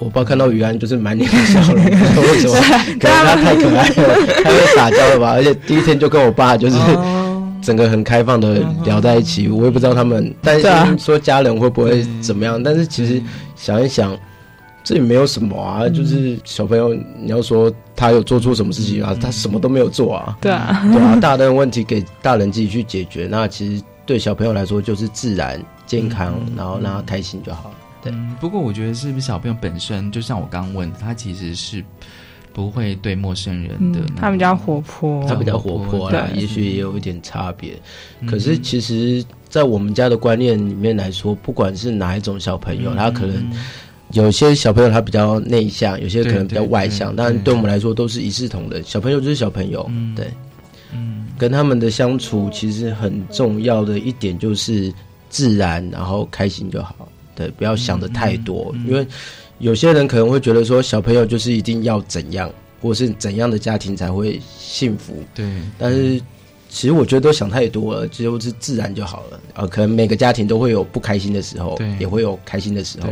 [0.00, 2.54] 我爸看到于安就是满脸的笑容，为什么？
[2.98, 5.30] 可能他太可爱了，太会撒娇了吧？
[5.32, 6.76] 而且第一天就跟我爸就是
[7.62, 13.22] 整个很开放的聊在一起，我也不知道他们担心说家人会不会怎么样，但是其实
[13.54, 14.16] 想一想。
[14.82, 20.34] 这也没有什么啊，就是小朋友，你要说他有做出什么事情啊，他什么都没有做啊。
[20.40, 23.28] 对啊，对啊，大人的问题给大人自己去解决。
[23.30, 27.74] 那其实对小朋友来说就是自然、健康，然后让他开心就好了。
[28.02, 31.84] 对、嗯，不过我觉得是不是小朋友本身，就像我刚刚问的，他其实是
[32.52, 37.78] 不会对陌生人的、嗯，他比较活泼，他比较活泼啦，也许也有一点差别。
[38.26, 43.50] 可是其实，在我们家的观念里面来说，不管是哪一种小朋友，他可能。
[44.12, 48.82] 有些小朋友他比较内向，有些可能比较外向，但对我们来说都是一视同仁。
[48.82, 50.26] 小朋友就是小朋友，嗯、对，
[50.92, 54.92] 嗯，跟他们的相处其实很重要的一点就是
[55.28, 57.08] 自然，然后开心就好，
[57.40, 59.06] 对，不要想的太多，嗯、因为
[59.58, 65.14] 有些人可能会觉得说，小朋友就是一定要怎样，或是怎样的家庭才会幸福。
[65.34, 65.46] 对，
[65.78, 66.20] 但是
[66.68, 69.40] 其实我觉得都想太多了，就是自然就好了。
[69.54, 73.08] 呃，可能每个家庭都会有不开心的时候，也会有开心的时候。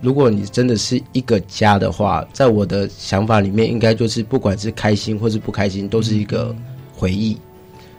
[0.00, 6.54] 如果你真的是一个家的话，在我的想法里面，应该就是不管是开心或是不开心，都是一个
[6.92, 7.38] 回忆。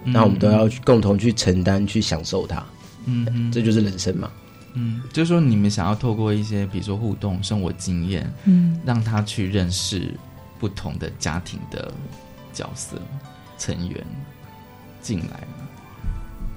[0.03, 2.63] 嗯那我们都要去共同去承担、去享受它。
[3.05, 4.31] 嗯哼这就是人生嘛。
[4.75, 8.79] 嗯，就是说你们想要透过一些，比如说互动、生活经验，嗯。
[8.85, 10.13] 让他去认识
[10.59, 11.91] 不同的家庭的
[12.53, 12.97] 角色
[13.57, 14.05] 成员
[15.01, 15.39] 进来。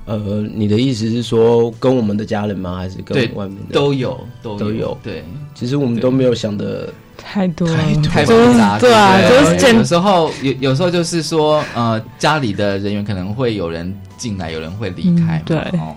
[0.07, 2.77] 呃，你的意思是说跟我们的家人吗？
[2.77, 3.75] 还是跟外面的？
[3.75, 4.99] 都有都有都有？
[5.03, 7.69] 对，其实我们都没有想的太多。
[7.69, 15.59] 了，太复就是杂，对啊，就是简有时候有有时候就是说，呃，家里的人员可能会有人进来，有人会离开嘛，嗯对。
[15.79, 15.97] 哦，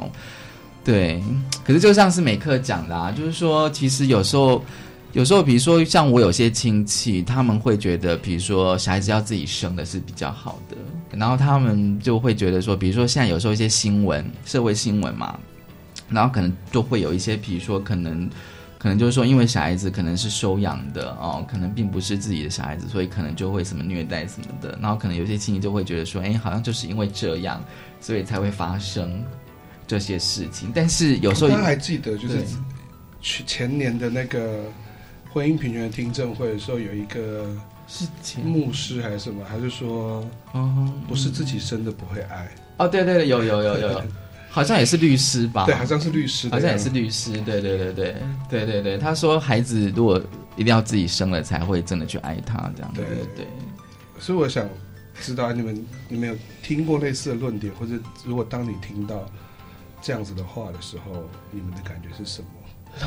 [0.83, 1.21] 对。
[1.63, 4.63] 可是就像是美克讲的啊，就是说，其实有时候，
[5.13, 10.77] 有时候，比如说像我有些亲戚，他们会觉得，比如说小孩子要自己生的是比较好的，
[11.17, 15.39] 然后他们就会觉得说，比如说现在有时候一些新闻，社会新闻嘛，
[16.09, 18.29] 然后可能就会有一些，比如说可能。
[18.81, 24.75] 可能就是说，因为小孩子可能是收养的哦，可能并不是自己的小孩子，所以可能就会什么虐待什么的。
[24.81, 27.63] 然后可能有些亲戚就会觉得说，哎，好像就是因为这样，
[27.99, 29.23] 所以才会发生
[29.91, 30.71] 这些事情。
[30.73, 32.37] 但是有时候大家还记得，就是
[33.19, 34.63] 去前年的那个
[35.29, 37.45] 婚姻平权的听证会的时候，有一个
[37.89, 38.05] 是
[38.41, 42.49] 牧师还是什么，还是说，嗯，不是自己生的不会爱。
[42.77, 44.03] 哦，对对对，有有有有有，
[44.49, 45.65] 好像也是律师吧？
[45.65, 47.33] 对好像是律师好像也是律师。
[47.41, 48.15] 对对对对
[48.49, 50.17] 对对对，他说孩子如果
[50.55, 53.45] 一定要自己生了，才会真的去爱他，这样对对对。
[54.19, 54.69] 所以我想
[55.19, 59.29] 知道你们你们有听过类似的论点，或者如果当你听到
[60.01, 62.47] 这样子的话的时候，你们的感觉是什么？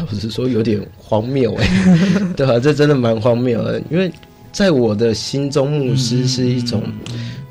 [0.00, 1.68] 老实说有点荒谬哎、
[2.34, 4.10] 对啊，这真的蛮荒谬的，因为
[4.50, 6.82] 在我的心中，牧师是一种，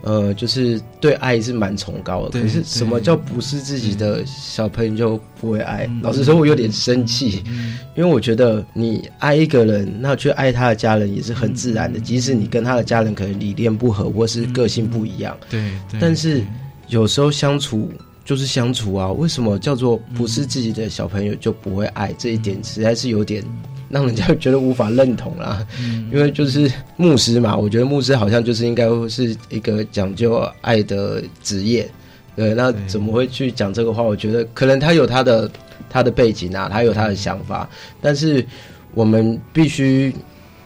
[0.01, 2.41] 呃，就是对爱是蛮崇高的。
[2.41, 5.88] 可是什么叫不是自己的小朋友就不会爱？
[6.01, 7.43] 老实说，我有点生气，
[7.95, 16.43] 因为我觉得你爱一个人，那去爱他的家人也是很自然的，即使你跟他的家人可能理念不合，或是个性不一样，对对但是
[16.88, 17.91] 有时候相处
[18.25, 22.13] 就是相处啊，为什么叫做不是自己的小朋友就不会爱？
[22.17, 23.43] 这一点实在是有点
[23.89, 25.65] 让人家觉得无法认同啦。
[26.12, 31.89] 因为就是牧师嘛，我觉得牧师好像就是应该是一个讲究爱的职业。
[32.36, 34.01] 对，那怎么会去讲这个话？
[34.01, 35.51] 我觉得可能他有他的
[35.89, 37.69] 他的背景啊，他有他的想法，
[38.01, 38.43] 但是
[38.95, 40.12] 我们必须，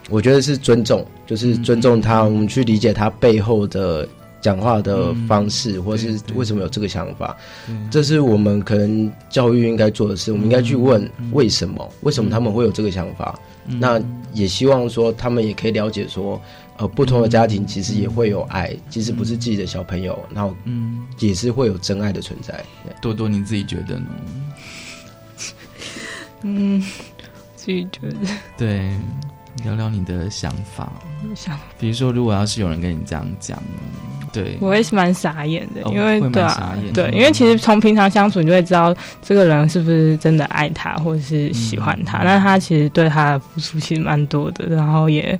[0.08, 4.08] 我觉得是尊重，就是尊重他，我们去理解他背后的
[4.40, 7.36] 讲话的方式，或是为什么有这个想法，
[7.90, 10.32] 这是我们可能教育应该做的事。
[10.32, 13.38] 我们应该去问为什么，为什么他们会有这个想法？
[13.66, 14.00] 那
[14.32, 16.40] 也希望说他们也可以了解说，
[16.78, 22.64] 呃，不同的家庭其实也会有爱，即使不是自己的小朋友，然后嗯，也是会有真爱的存在。
[23.02, 24.06] 多多，你自己觉得呢？
[26.42, 26.80] 嗯，
[27.56, 28.16] 自己觉得。
[28.56, 28.90] 对，
[29.64, 30.92] 聊聊你的想法。
[31.34, 33.60] 想比如说，如果要是有人跟你这样讲，
[34.32, 42.04] 对，我也是蛮傻眼的，哦因为对啊对，因为其实从平常相处，你就会知道这个人是不是真的爱他，或者是喜欢嗯。
[42.04, 42.18] 他。
[42.18, 45.38] 那他其实对他的付出其实蛮多的，然后也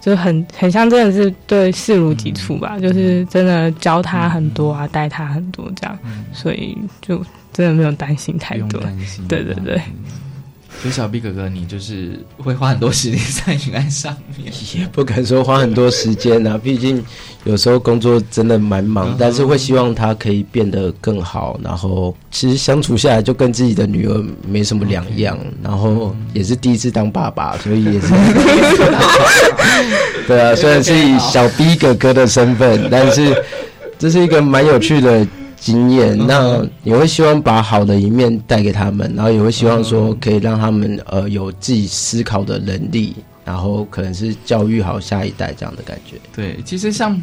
[0.00, 5.98] 就很很像真的是对视如己出吧，嗯就是真的教他很多啊，带他很多这样，
[6.32, 8.80] 所以就真的没有担心太多。
[9.28, 9.80] 对对对，
[10.82, 17.00] 所以小 B 哥哥，你就是会花很多时间在云岸上面， 也不敢说花很多时间啊，毕竟
[17.44, 21.56] 有时候工作真的蛮忙，但是会希望他可以变得更好。
[21.62, 28.08] 然后其实相处下来就跟自己的女儿没什么两样，然后也是第一次当爸爸，所以也是
[30.26, 33.32] 对啊，虽然是以小 B 哥哥的身份，但是
[34.00, 35.24] 这是一个蛮有趣的。
[35.62, 46.16] 经验，那也会希望把好的一面带给他们，然后也会希望说可以让他们呃有自己思考的能力，然后可能是教育好下一代这样的感觉。
[46.34, 47.22] 对，其实像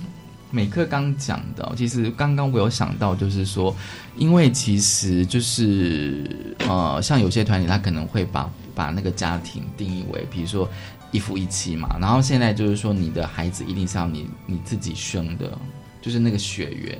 [0.51, 3.75] 美克刚讲的哦，其实刚刚我有想到，就是说，
[4.15, 6.23] 因为其实就是
[6.65, 10.65] 呃，像有些团体他可能会把把那个家庭定义为，比如说
[11.11, 15.51] 一夫一妻嘛，然后现在就是说你的孩子一定是要你你自己生的，
[16.01, 16.97] 就是那个血缘。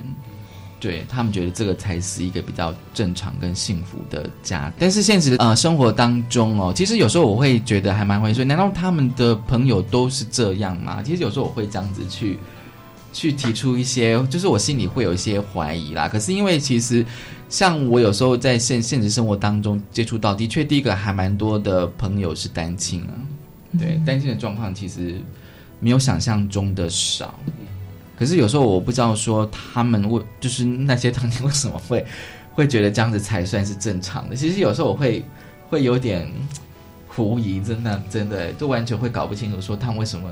[0.80, 11.02] 对他们觉得这个才是一个比较正常跟幸福的家，但是现实的呃生活当中哦，其实有时候我会觉得还蛮会说，难道他们的朋友都是这样吗？
[11.02, 12.38] 其实有时候我会这样子去
[13.12, 16.08] 去提出一些，就是我心里会有一些怀疑啦。
[16.08, 17.04] 可是因为其实
[17.50, 23.12] 像我有时候在现现实生活当中接触到，的确第一个还蛮多的朋友是单亲啊，
[23.78, 25.20] 对，单亲的状况其实
[25.78, 27.38] 没有想象中的少。
[28.20, 32.04] 可是有时候我不知道说他们为就是那些当天为什么会
[32.52, 34.36] 会觉得这样子才算是正常的。
[34.36, 35.24] 其实有时候我会
[35.70, 36.30] 会有点
[37.08, 40.30] 狐疑，真的真的都完全会搞不清楚说他们为什么。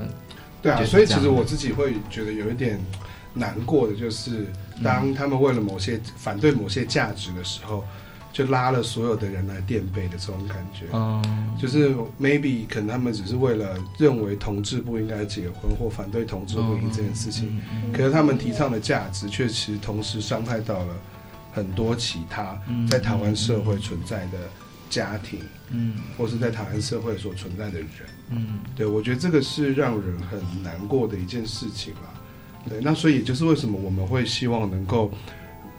[0.61, 2.79] 对啊，所以其实我自己会觉得有一点
[3.33, 4.45] 难过的，就是
[4.83, 7.83] 当他们为了某些反对某些价值的时候，
[8.31, 10.85] 就拉了所有的人来垫背的这种感觉。
[10.93, 17.61] 嗯，就是 maybe 可能他们只是为了认为同志不应该结婚或反对同志婚姻这件事情，
[17.91, 20.95] 可是他们提倡的价值却其实同时伤害到了
[21.51, 22.59] 很多其他
[22.89, 24.37] 在台湾社会存在的
[24.89, 25.39] 家庭，
[25.71, 27.89] 嗯，或是在台湾社会所存在的人。
[28.29, 32.13] 嗯，对，我觉得这个是让人很难过的一件事情啦。
[32.67, 35.11] 对，那所以也就是为什么我们会希望能够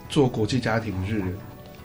[0.09, 1.23] 做国际家庭日，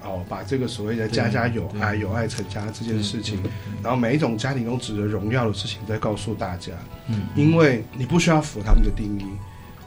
[0.06, 3.42] 哦，把这个所谓的家家有爱、有爱成家这件事情，
[3.82, 6.72] 然后每一种家庭中值得荣耀的事情，再告诉大家。
[7.08, 9.26] 嗯，因为你不需要符合他们的定义，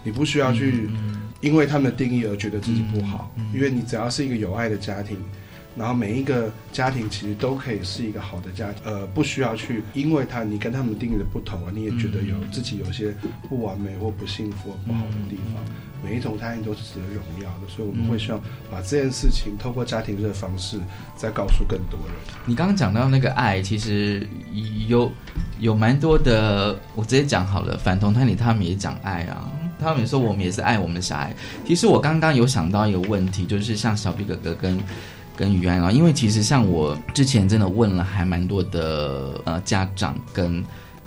[0.04, 0.90] 你不需要去
[1.42, 5.18] 因为他们的定义而觉得自己不好，因为你只要是一个有爱的家庭。
[5.80, 13.16] 然后每一个家庭其实都可以是一个好的家庭，呃，不需要去因为他你跟他们定义的不同啊，你也觉得有自己有些
[13.48, 15.64] 不完美或不幸福、不好的地方。
[16.04, 20.78] 每一种家庭都是值得荣耀的，所以我们会希望把这件事情透过家庭日的方式，
[21.16, 22.16] 再告诉更多人。
[22.46, 24.28] 你刚刚讲到那个爱，其实
[24.88, 25.10] 有
[25.62, 29.50] 有蛮多的，我直接讲好了，反同团体他们也讲爱啊，
[29.80, 31.34] 他们也说我们也是爱我们的小孩。
[31.66, 34.78] 其实我刚刚有想到一个问题，就是像小 B 哥哥跟。
[35.40, 40.62] 跟于安啊，因为其实像我之前真的问了还蛮多的呃家长跟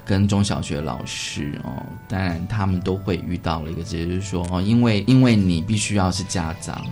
[0.07, 6.83] 跟中小学老师哦，当然他们都会遇到了一个直接就是说哦，因为因为你必须要是家长，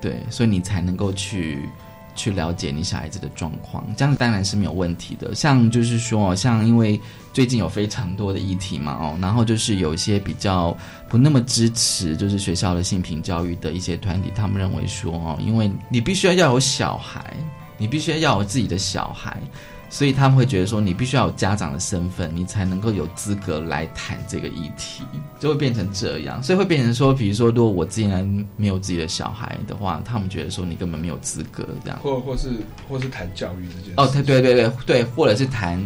[0.00, 1.68] 对，所以你才能够去。
[2.16, 5.34] 去了解你小孩子的状况，这样当然是没有问题的。
[5.34, 7.00] 像就是说，像因为
[7.32, 10.76] 最近有非常多的议题嘛，哦，然后就是有一些比较
[11.08, 17.36] 不那么支持，就是学校的性平教育的一些团体，他们认为说，哦，因为你必须要要有小孩，
[17.76, 19.40] 你必须要要有自己的小孩。
[19.88, 25.04] 所以他们会觉得说，你必须要有家长的身份，你才能够有资格来谈这个议题，
[25.38, 26.42] 就会变成这样。
[26.42, 32.50] 所以会变成说，比如说，如果我既然没有自己的小孩的话，他们觉得说你根本没有资格这样，或或是
[32.88, 35.80] 或是谈教育这件哦，对对对对对，或者是谈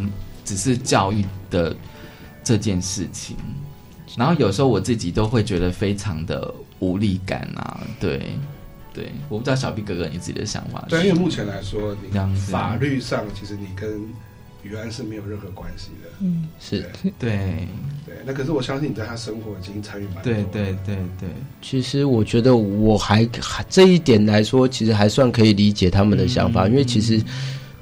[0.45, 1.77] 只是教育的
[2.43, 3.37] 这件事情。
[4.17, 8.33] 然后有时候我自己都会觉得非常的无力感啊，对。
[8.93, 10.85] 对，我不知道小 B 哥哥你自己的想法。
[10.89, 14.01] 对，因为目前来说，你法律上其实你跟
[14.63, 16.11] 于安是没有任何关系的。
[16.21, 16.85] 嗯，是，
[17.19, 17.67] 对，
[18.05, 18.17] 对。
[18.27, 20.23] 那可是我相信你在他生活已经参与蛮多。
[20.25, 21.29] 对对对对。
[21.63, 23.27] 其实我觉得我还
[23.69, 27.23] 这一点来说，其实还算可以理解他们的想法，因为其实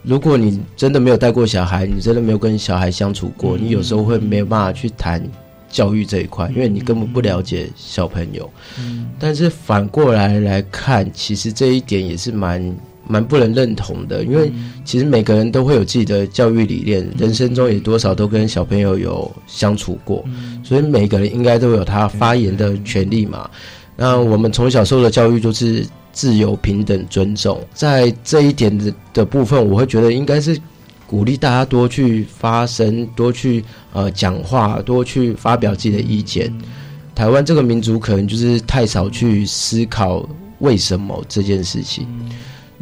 [0.03, 5.27] 如果你真的没有带过小孩，你真的没有跟小孩相处过，你有时候会没有办法去谈。
[5.71, 14.51] 教育这一块，因为你根本不了解小朋友，嗯，但是反过来来看，其实这一点也是蛮蛮不能认同的，因为
[14.85, 20.25] 其实每个人都会有自己的教育理念，人生中也多少都跟小朋友有相处过，
[20.65, 23.51] 所以每个人应该都有他发言的权利嘛。
[23.97, 30.59] 那我们从小受的教育就是自由、平等、尊重，在这一点的的部分，我会觉得应该是。
[31.09, 36.53] 鼓励大家多去发声，多去呃讲话，多去发表自己的意见。
[37.15, 40.29] 台湾这个民族可能就是太少去思考
[40.59, 42.07] 为什么这件事情。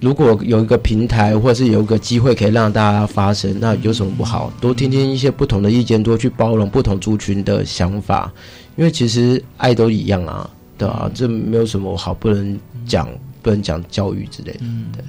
[0.01, 4.53] 如果有一个平台，或者是有一个机会可以让大家发声，那有什么不好？
[4.61, 8.31] 多听听一些不同的意见，多去包容不同族群的想法。
[8.77, 11.09] 因为其实爱都一样啊，对啊？
[11.15, 13.09] 这没有什么好不能讲，
[13.41, 14.59] 不能讲教育之类的，
[14.93, 15.05] 对。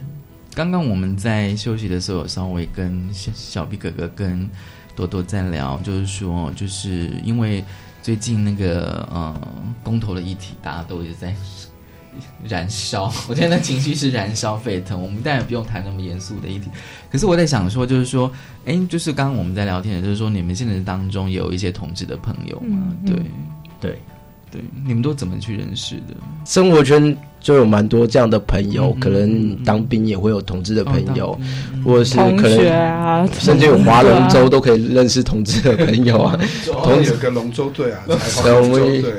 [0.58, 4.50] 刚刚我们在休息的时候，有稍微跟小小 B 哥哥跟
[4.96, 7.64] 多多在聊，就是说，就是因为
[8.02, 9.40] 最近那个呃
[9.84, 11.32] 公投的议题，大家都一直在
[12.44, 15.00] 燃烧，我现在情绪是燃烧沸腾。
[15.00, 16.72] 我们当然不用谈那么严肃的议题，
[17.12, 18.32] 可是我在想说，就是说，
[18.66, 22.96] 哎，就是刚刚我们在聊天的，就是说，你们现在当中有一些同志的朋友嘛？
[23.06, 23.16] 对
[23.80, 24.02] 对。
[24.58, 26.16] 对，你们都怎么去认识的？
[26.46, 31.38] 生活圈就有蛮多这样的朋友，可能当兵也会有同志的朋友，
[31.86, 36.40] 或者是可能甚至有划龙舟都可以认识同志的朋友啊。
[36.66, 38.00] 同有个龙舟队啊，
[38.44, 39.14] 龙舟队，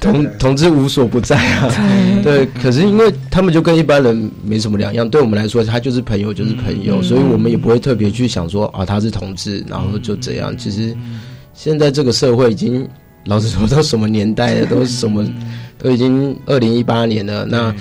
[0.00, 1.68] 同同志无所不在啊。
[2.24, 10.56] 对，可是因为他们就跟一般人没什么两样，对我们来说，他就是朋友，就是朋友，所以我们也不会特别去想说啊，他是同志，然后就这样。
[10.56, 10.96] 其实
[11.52, 12.88] 现在这个社会已经。
[13.24, 14.66] 老实说，都什么年代了？
[14.66, 15.26] 都什么？
[15.78, 17.44] 都已经二零一八年了。
[17.44, 17.74] 那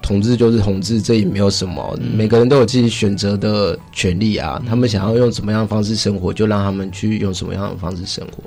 [0.00, 4.60] 同志就是同志，这也没有什么，每个人都有自己选择的权利啊。
[4.68, 8.42] 他们想要用什么样的方式生活，就让他们去用什么样的方式生活。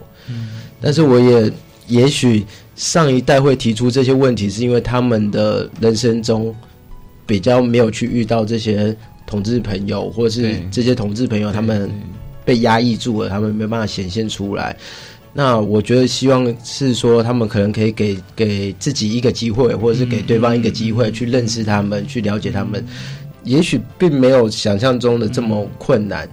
[0.81, 1.51] 但是我也
[1.88, 6.53] 也许上一代会提出这些问题，是因为他们的人生中
[7.25, 11.89] 比较没有去遇到这些同志朋友，或是对这些同志朋友他们
[12.43, 14.75] 被压抑住了，他们没办法显现出来。
[15.38, 22.81] 那我觉得希望是说，他们可能可以给给自己一个机会，或者是给对方一个机会，去认识他们，去了解他们。
[23.43, 26.25] 也许并没有想象中的这么困难。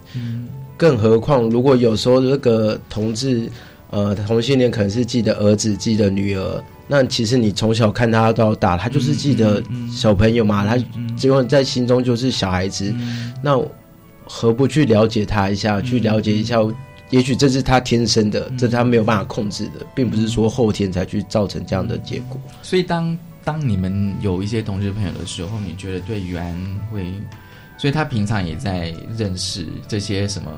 [0.76, 3.50] 更何况，如果有时候这个同志，
[3.90, 9.60] 呃，同性恋可能是自己的儿子、自己的女儿，那其实你从小看他到大，他就是自己的
[9.92, 10.76] 小朋友嘛，他
[11.16, 12.94] 结果在心中就是小孩子，
[13.42, 13.60] 那
[14.24, 16.58] 何不去了解他一下，去了解一下？
[17.12, 22.40] 也许这是他天生的，这是他没有办法控制的，并不是说后天才去造成这样的结果。
[22.62, 26.52] 所以当当你们有一些同事朋友的时候，你觉得对于安
[26.90, 27.04] 会，
[27.76, 30.50] 所以他平常也在认识这些什么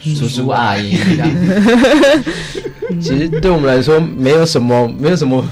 [0.00, 1.30] 叔叔阿姨这样。
[3.00, 5.48] 其实对我们来说，没有什么，没有什么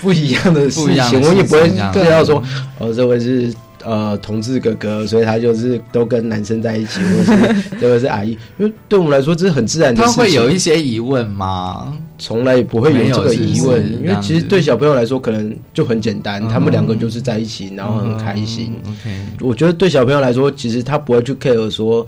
[0.00, 2.42] 不一样的事情，我也不会对他说，
[2.78, 3.54] 哦，这位是
[3.84, 10.16] 呃同志哥哥，所以他就是都跟男生在一起，或者是这个是阿姨，因为对我们来说这是很自然的事情。
[10.16, 11.96] 他会有一些疑问吗？
[12.18, 18.74] 从来也不会有这个疑问，因为其实对小朋友来说，可能就很简单，他们两个就是在一起，然后很开心。
[18.86, 22.06] OK，我觉得对小朋友来说，其实他不会去 care 说，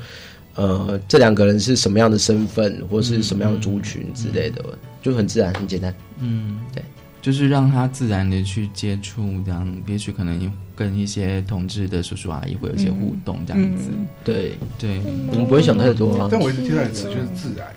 [0.55, 4.63] 呃，这两个人是什么样的身份，或是什么样的族群之类的，
[5.03, 5.93] 就很自然，很简单。
[6.21, 6.81] 嗯，对，
[7.21, 10.41] 就是让他自然的去接触，这样，也许可能
[10.77, 13.91] 跟一些同志的叔叔阿姨会有一些互动，这样子。
[14.25, 15.01] 对对，
[15.31, 16.29] 我们不会想太多啊。
[16.31, 17.75] 但我一直听到的词就是自然、欸，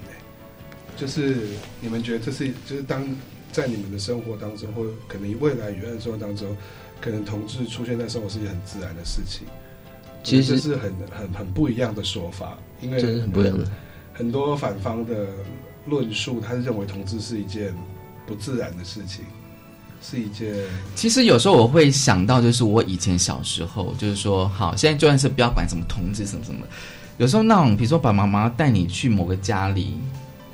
[0.96, 1.38] 就是
[1.80, 3.08] 你们觉得这是就是当
[3.52, 6.56] 在你们的生活当中，或可能未来远的生活当中，
[7.00, 9.48] 可能同志出现在生活是一件很自然的事情。
[10.24, 13.66] 其实这是很很很不一样的说法，因为这是很不一样的。
[14.14, 15.28] 很多反方的
[15.86, 17.74] 论述，他是认为同志是一件
[18.26, 19.24] 不自然的事情，
[20.02, 20.54] 是一件
[20.96, 26.62] 其实有时候我会想到，就是我以前小时候，就是说，好，现在就算是不要管什么同志什么什么，
[27.18, 29.98] 有时候那种，比如说爸爸妈妈带你去某个家里，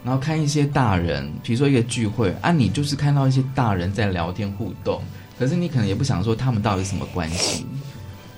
[0.03, 5.01] 然后看一些大人，比如说一个聚会啊，你就是看到一些大人在聊天互动，
[5.37, 7.65] 可是你可能也不想说他们到底是什么关系，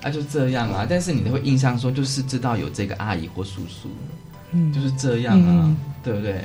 [0.02, 3.90] 啊，就这样啊， 但是你会印象说，就是知道有这个阿姨或叔叔，
[4.52, 5.78] 嗯就是这样啊，嗯。
[6.06, 6.40] 对不对？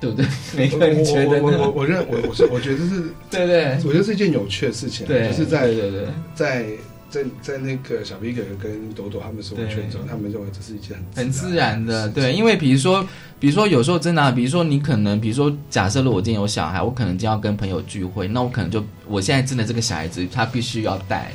[0.00, 0.26] 对不对？
[0.56, 3.76] 每个人觉得我我我我认我我是我觉得这是 对对。
[3.84, 6.66] 我觉得是一件有趣的事情啊，对就是在对对对在
[7.08, 13.06] 在在那个小哥哥跟朵朵他们生活圈中，他们认为这是一件很很自然的，对，因为比如说，
[13.38, 21.30] 比如说有时候真的、啊，比如说你可能，比如说假设了我今天有小孩，我可能就要跟朋友聚会，那我可能就我现在真的这个小孩子，他必须要带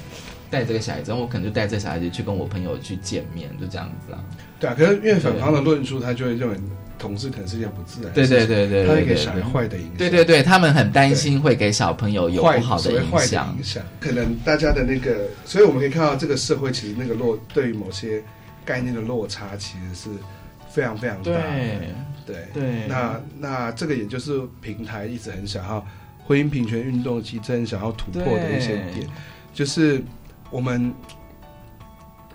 [0.50, 4.20] 带这个小孩子，我可能就带这个小孩子去跟我朋友去见面，就这样子啊。
[4.62, 6.56] 对啊，可是因为反方的论述，他就会认为
[7.00, 9.98] 同志可能是一件不自然的对事情，对对对，他会对对给小孩坏的影响。
[9.98, 13.54] 对对对，他们很担心会给小朋友有坏不好的影响。
[13.58, 18.24] 影响，可能大家的那个，所以我们可以看到这个社会其实那个落对于某些
[18.64, 20.10] 概念的落差其实是
[20.70, 21.42] 非常非常大的。
[22.24, 25.84] 对对那那这个也就是平台一直很想要
[26.24, 29.10] 婚姻平权运动其实很想要突破的一些点，
[29.56, 30.00] 就是
[30.52, 30.94] 我们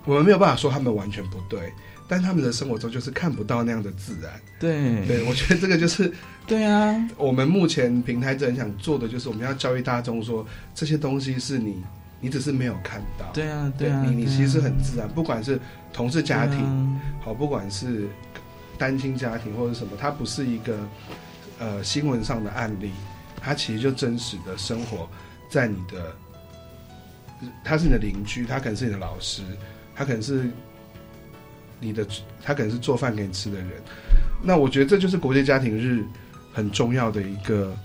[0.03, 1.71] 我们没有办法说他们完全不对。
[2.07, 6.11] 但他们的生活中就是看不到那样的自然，对对，我觉得这个就是
[6.45, 6.95] 对啊。
[7.17, 11.83] 我们目前平台很想做的就是我们要教育大众说这些东西是你，
[12.21, 13.25] 你只是没有看到。
[13.33, 15.59] 对啊，对啊，你你其实很自然，不管是
[15.91, 18.07] 同事家庭，啊好，不管是
[18.77, 20.77] 单亲家庭或者什么，它不是一个
[21.59, 22.91] 呃新闻上的案例，
[23.41, 25.09] 它其实就真实的生活
[25.49, 26.15] 在你的，
[27.63, 29.43] 他是你的邻居，他可能是你的老师，
[29.95, 30.49] 他可能是
[31.79, 32.05] 你的，
[32.43, 33.67] 他可能是做饭给你吃的人。
[34.43, 36.03] 那我觉得这就是国际家庭日
[36.53, 37.75] 很重要的一个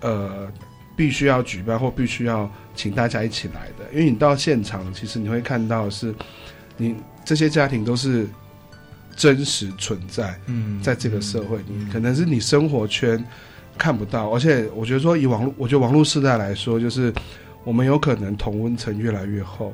[0.00, 0.50] 呃，
[0.96, 6.14] 必须要举办或必须要请大家一起来的，因为你到现场，其实你会看到是，
[6.76, 8.26] 你这些家庭都是
[9.14, 13.22] 真实存在，嗯在这个社会里，可能是你生活圈
[13.78, 17.12] 看不到，而且我觉得说以网络，我觉得网络时代来说，就是
[17.64, 19.72] 我们有可能同温层越来越厚，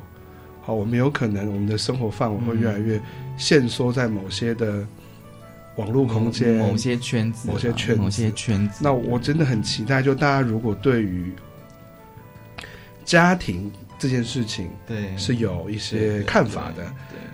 [0.68, 3.00] 好，我们有可能我们的生活范围会越来越
[3.38, 4.86] 限缩在某些的
[5.76, 8.80] 网络空间、某些圈子啊某些圈子、某些圈子。
[8.82, 11.32] 那我真的很期待，就大家如果对于
[13.02, 15.16] 家庭这件事情，对。
[15.16, 16.84] 是有一些看法的，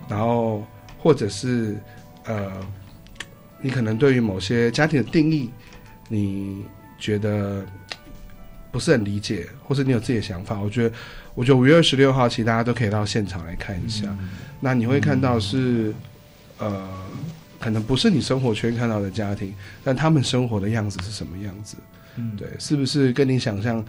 [0.08, 0.62] 然后
[0.96, 1.76] 或者是
[2.26, 2.52] 呃，
[3.60, 5.50] 你可能对于某些家庭的定义，
[6.08, 6.64] 你
[7.00, 7.66] 觉得
[8.74, 10.96] 不是很理解，或是你有自己的想法，我觉得，
[11.36, 14.12] 我觉得五月二十六号，其实大家都可以到现场来看一下。
[14.58, 15.94] 那你会看到是，
[16.58, 16.90] 呃，
[17.60, 19.54] 可能不是你生活圈看到的家庭，
[19.84, 21.76] 但他们生活的样子是什么样子？
[22.16, 23.84] 嗯对，是不是跟你想象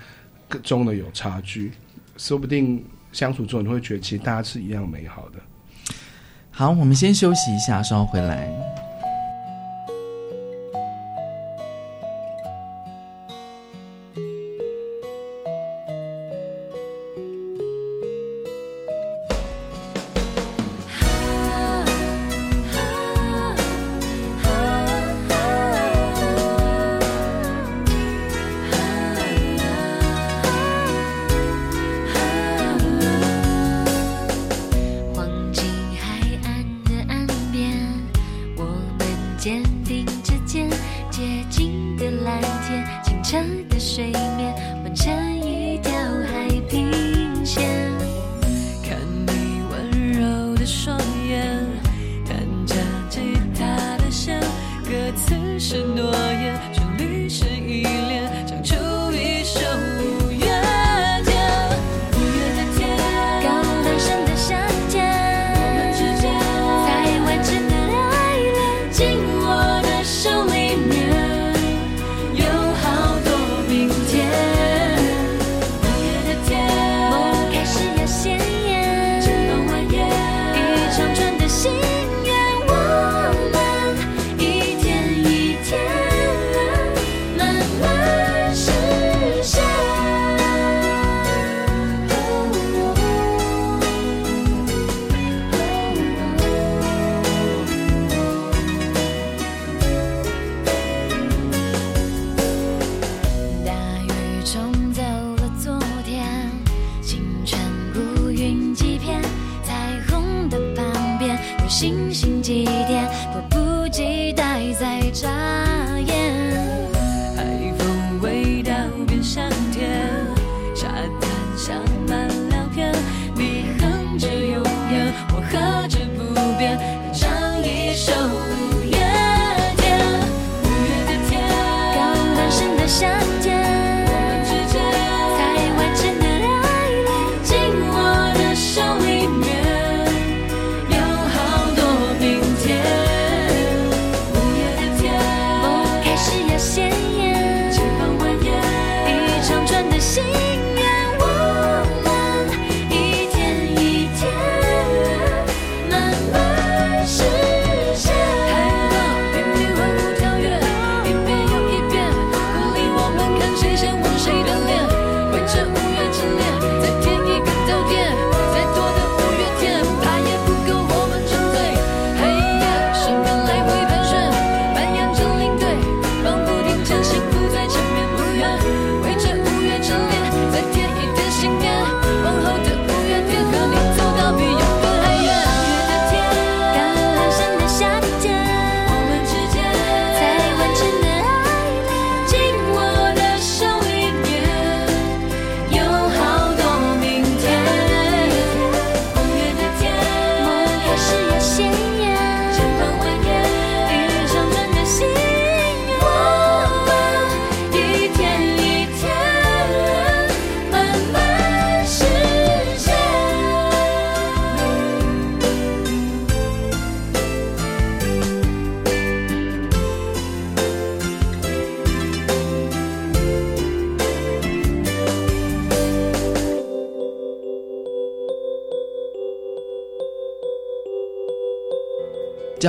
[0.61, 1.71] 中的有差距？
[2.17, 5.39] 说不定相处之后，你会觉得其实大家是一样美好的。
[6.51, 8.53] 好，我们先休息一下，稍后回来。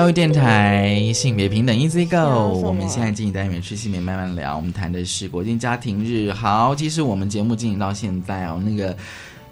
[0.07, 6.33] 教育电台性别平等 Easy Go，我们现在进行单元是性别慢慢聊，我们谈的是国际家庭日。
[6.33, 8.97] 好，其实我们节目进行到现在哦，那个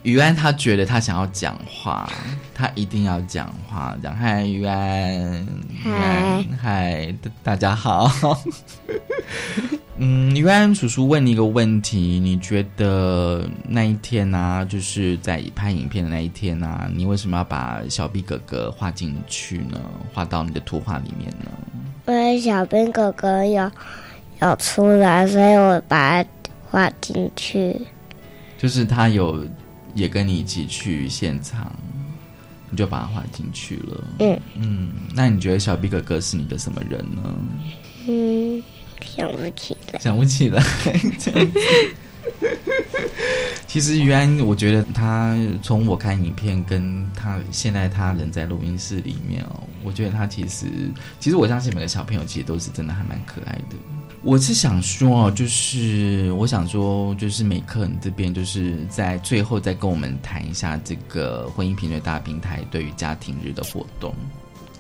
[0.05, 2.09] 于安他觉得他想要讲话，
[2.55, 5.45] 他一定要讲话，讲嗨于安，
[5.83, 8.09] 嗨嗨，大家好。
[9.97, 19.81] 嗯，于安叔叔问你一个问题，你觉得那一天啊，就是在拍影片的那一天啊，你为什么要把小 B 哥哥画进去呢？
[20.13, 21.51] 画到你的图画里面呢？
[22.09, 23.71] 因为小兵哥哥有
[24.43, 26.29] 有出来，所以我把它
[26.69, 27.81] 画进去。
[28.59, 29.47] 就是他有
[29.95, 31.73] 也跟你一起去现场，
[32.69, 34.05] 你就把他画进去了。
[34.19, 37.35] 嗯嗯，那你觉得小 B 哥哥是你的什么人呢？
[38.07, 38.63] 嗯，
[39.05, 39.99] 想不起来。
[39.99, 40.63] 想不起来，
[43.67, 50.67] 其实于安，我觉得他从我看影片，跟他现在他人在录音室里面哦，我觉得他其实，
[51.19, 53.77] 其实我相信每个小朋友其实都是真的还蛮可爱的。
[54.23, 64.15] 我是想说哦，就是我想说，就是美克你这边就是在最后再跟我们谈一下这个婚姻平权大平台对于家庭日的活动。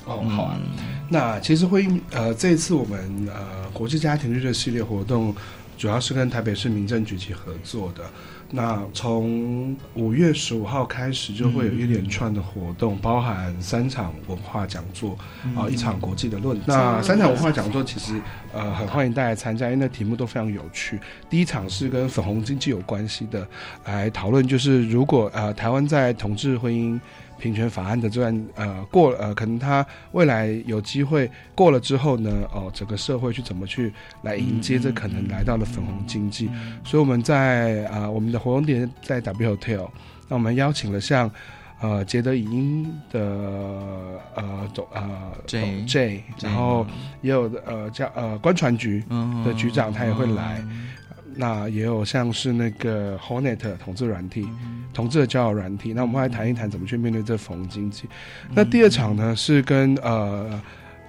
[0.06, 0.60] 哦，好啊。
[1.08, 5.34] 那其实婚姻呃，这一次我们呃国际家庭日的系列活动，
[5.76, 8.02] 主要是跟台北市民政局一起合作的。
[8.50, 15.18] 那从五月十五号开始，就会有一连串的活动，包含三场文化讲座
[15.56, 16.58] 啊，一场国际的论。
[16.64, 18.20] 那三场文化讲座其实
[18.52, 21.00] 呃很欢迎大家参加，因为那题目都非常有趣。
[21.28, 23.46] 第一场是跟粉红经济有关系的，
[23.86, 26.98] 来讨论就是如果呃台湾在同志婚姻。
[27.38, 36.48] 平权法案的这段呃过呃，可能他未来有机会过了之后呢，哦，整个社会去怎么去来迎接这可能来到了粉红经济？
[36.84, 39.88] 所以我们在啊我们的活动点在 W Hotel，
[40.28, 41.30] 那我们邀请了像
[41.80, 43.20] 呃捷德影音的
[44.34, 46.86] 呃总呃 J J，然后
[47.20, 49.02] 也有呃叫呃官船局
[49.44, 50.64] 的局长他也会来。
[51.36, 54.46] 那也有像是那个 Hornet 同志软体，
[54.92, 55.92] 同志的交友软体。
[55.92, 58.04] 那我们来谈一谈怎么去面对这逢经济。
[58.54, 60.60] 那第二场呢是跟呃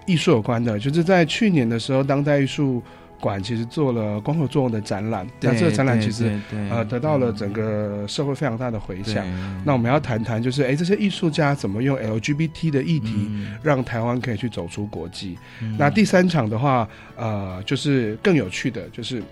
[0.06, 2.82] 艺术有关的，就是在去年的时候，当代艺术
[3.20, 5.26] 馆其实做了光合作用的展览。
[5.42, 9.26] 那这个展览其实呃得到了整个社会非常大的回响。
[9.64, 13.30] 那我们要谈谈，就是哎这些艺术家怎么用 LGBT 的议题
[13.64, 15.38] 让台湾可以去走出国际。
[15.78, 19.24] 那第三场的话，呃，就是更有趣的，就是。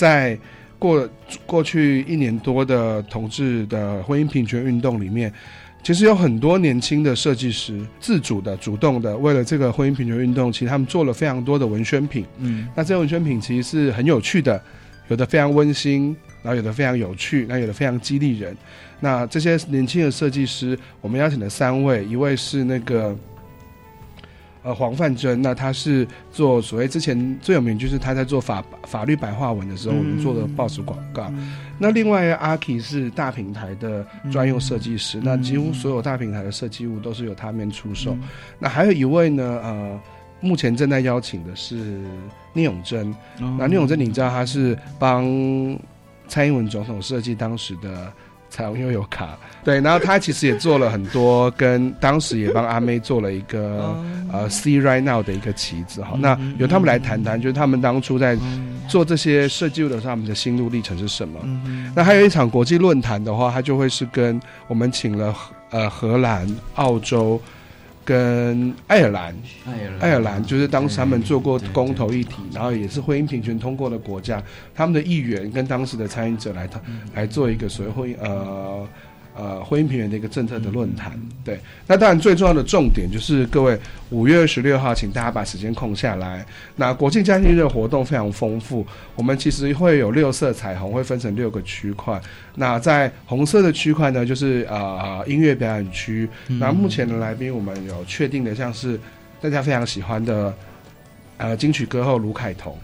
[0.00, 0.38] 在
[0.78, 1.06] 过
[1.44, 5.30] 过去一年多的同志的婚姻平权运动里面，
[5.82, 12.24] 其实有很多年轻的设计师自主的、主动的，为了这个婚姻平权运动，其实他们做了非常多的文宣品。
[12.38, 14.58] 嗯，那这些文宣品其实是很有趣的，
[15.08, 18.56] 有的非常温馨，然后有的非常有趣，那有的非常激励人。
[19.00, 23.14] 那这些年轻的设计师，我们邀请了三位，一位是那个。
[24.62, 31.32] 呃，黄范珍，那他是做所谓之前最有名，就是他在做法法律白话文的时候，我们做的报纸广告。
[31.78, 38.14] 那另外阿 K 是大平台的专用设计师，那几乎所有大平台的设计物都是由他们出售。
[38.58, 40.00] 那还有一位呢，呃，
[40.40, 42.02] 目前正在邀请的是
[42.52, 43.14] 聂永贞。
[43.58, 45.24] 那聂永贞，你知道他是帮
[46.28, 48.12] 蔡英文总统设计当时的。
[48.50, 53.96] 彩虹悠游卡，对，然后他其实也做了很多，跟当时也帮阿妹做了一个
[54.32, 56.18] 呃 See Right Now 的一个旗子哈。
[56.18, 58.36] 那由他们来谈谈，就是他们当初在
[58.88, 61.38] 做这些设计的时候，他们的心路历程是什么？
[61.94, 65.34] 那还有一场国际论坛的话，他就会是跟我们请了
[65.70, 67.40] 呃荷兰、澳洲。
[68.10, 69.32] 跟爱尔兰，
[70.00, 74.42] 爱尔兰就是当时他们做过公投议题，然后也是婚姻平权通过的国家，
[74.74, 76.82] 他们的议员跟当时的参与者来谈，
[77.14, 78.84] 来做一个所谓婚姻呃。
[79.34, 81.12] 呃，婚姻平权的一个政策的论坛，
[81.44, 83.78] 对，那当然最重要的重点就是各位
[84.10, 86.44] 五月二十六号，请大家把时间空下来。
[86.76, 92.20] 那国庆家庭日活动非常丰富，我们其实会有六色彩虹，会分成六个区块。
[92.56, 96.28] 那在红色的区块呢，就是呃音乐表演区。
[96.46, 98.98] 那目前的来宾我们有确定的，像是
[99.40, 100.54] 大家非常喜欢的。
[101.40, 102.76] 呃，金曲歌后卢凯彤，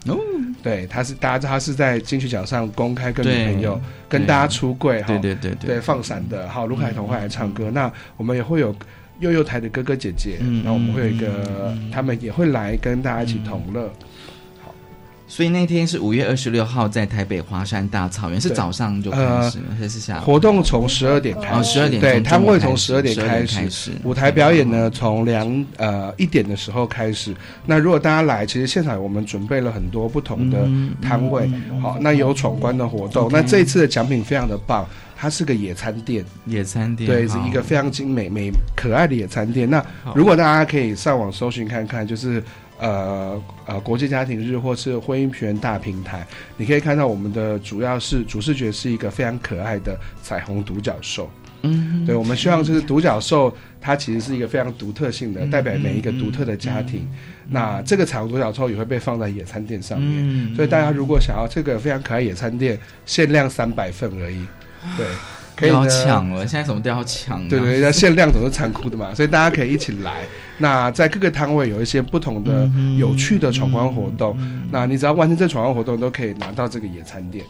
[0.62, 3.78] 对，他是大家知道他是在金曲奖上公开跟女朋友
[4.08, 8.74] 跟大家出柜哈，对对对对，放闪的，好，卢凯彤会来唱歌，那我们也会有
[9.20, 13.92] 幼幼台的哥哥姐姐，那我们会有一个，他们也会来跟大家一起同乐。
[15.28, 19.18] 所以那天是五月二十六号，在台北华山大草原，是早上就开
[19.50, 20.20] 始，还是下？
[20.20, 23.90] 活动从十二点开始，十二点对，他们会从十二点开始。
[24.04, 27.34] 舞台表演呢，从两呃一点的时候开始。
[27.64, 30.68] 那如果大家来，其实现场我们准备了很多不同的
[31.02, 31.50] 摊位，
[31.82, 33.28] 好，那有闯关的活动。
[33.32, 39.68] 那这一次的奖品非常的棒，它是个野餐店，野餐店，对，是一个非常精美、美可爱的野餐店。
[39.68, 42.40] 那如果大家可以上网搜寻看看，就是。
[42.78, 51.30] 呃呃，国际家庭日或是婚姻平权大平台，你可以看到我们的主要是主视觉是一个非常可爱的彩虹独角兽。
[51.62, 57.08] 嗯，对，我们希望就是独角兽，它其实是一个非常独特性的，代表每一个独特的家庭。
[57.48, 64.46] 那这个彩虹独角兽也会被放在野餐店上面，所以大家如果想要这个非常可爱野餐店，限量三百份而已。
[64.96, 65.06] 对。
[65.56, 67.48] 可以要抢了，现在什么都要抢。
[67.48, 70.24] 对对，那限量总是残酷的嘛，所以大家可以一起来。
[70.58, 74.38] 那在各个摊位有一些不同的有趣的闯关活动，
[74.70, 77.44] 那你只要完成这闯关活动，都可以拿到这个野餐垫。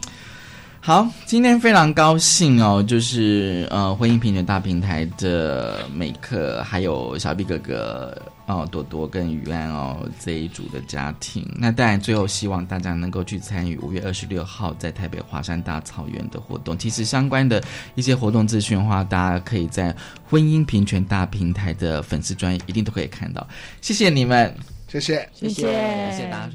[0.79, 11.45] 好，今天非常高兴哦，就是呃，婚姻平权大平台的美克还有小 B 哥哥哦，朵朵跟于安哦这一组的家庭。
[11.57, 16.77] 那当然，最后希望大家能够去参与五月二十六号在台北华山大草原的活动。
[16.77, 17.61] 其实相关的
[17.95, 19.93] 一些活动资讯的话，大家可以在
[20.29, 23.45] 婚姻平权大平台的粉丝专业一定都可以看到。
[23.81, 24.55] 谢谢你们，
[24.87, 25.61] 谢谢，谢谢，
[26.11, 26.45] 谢谢大家。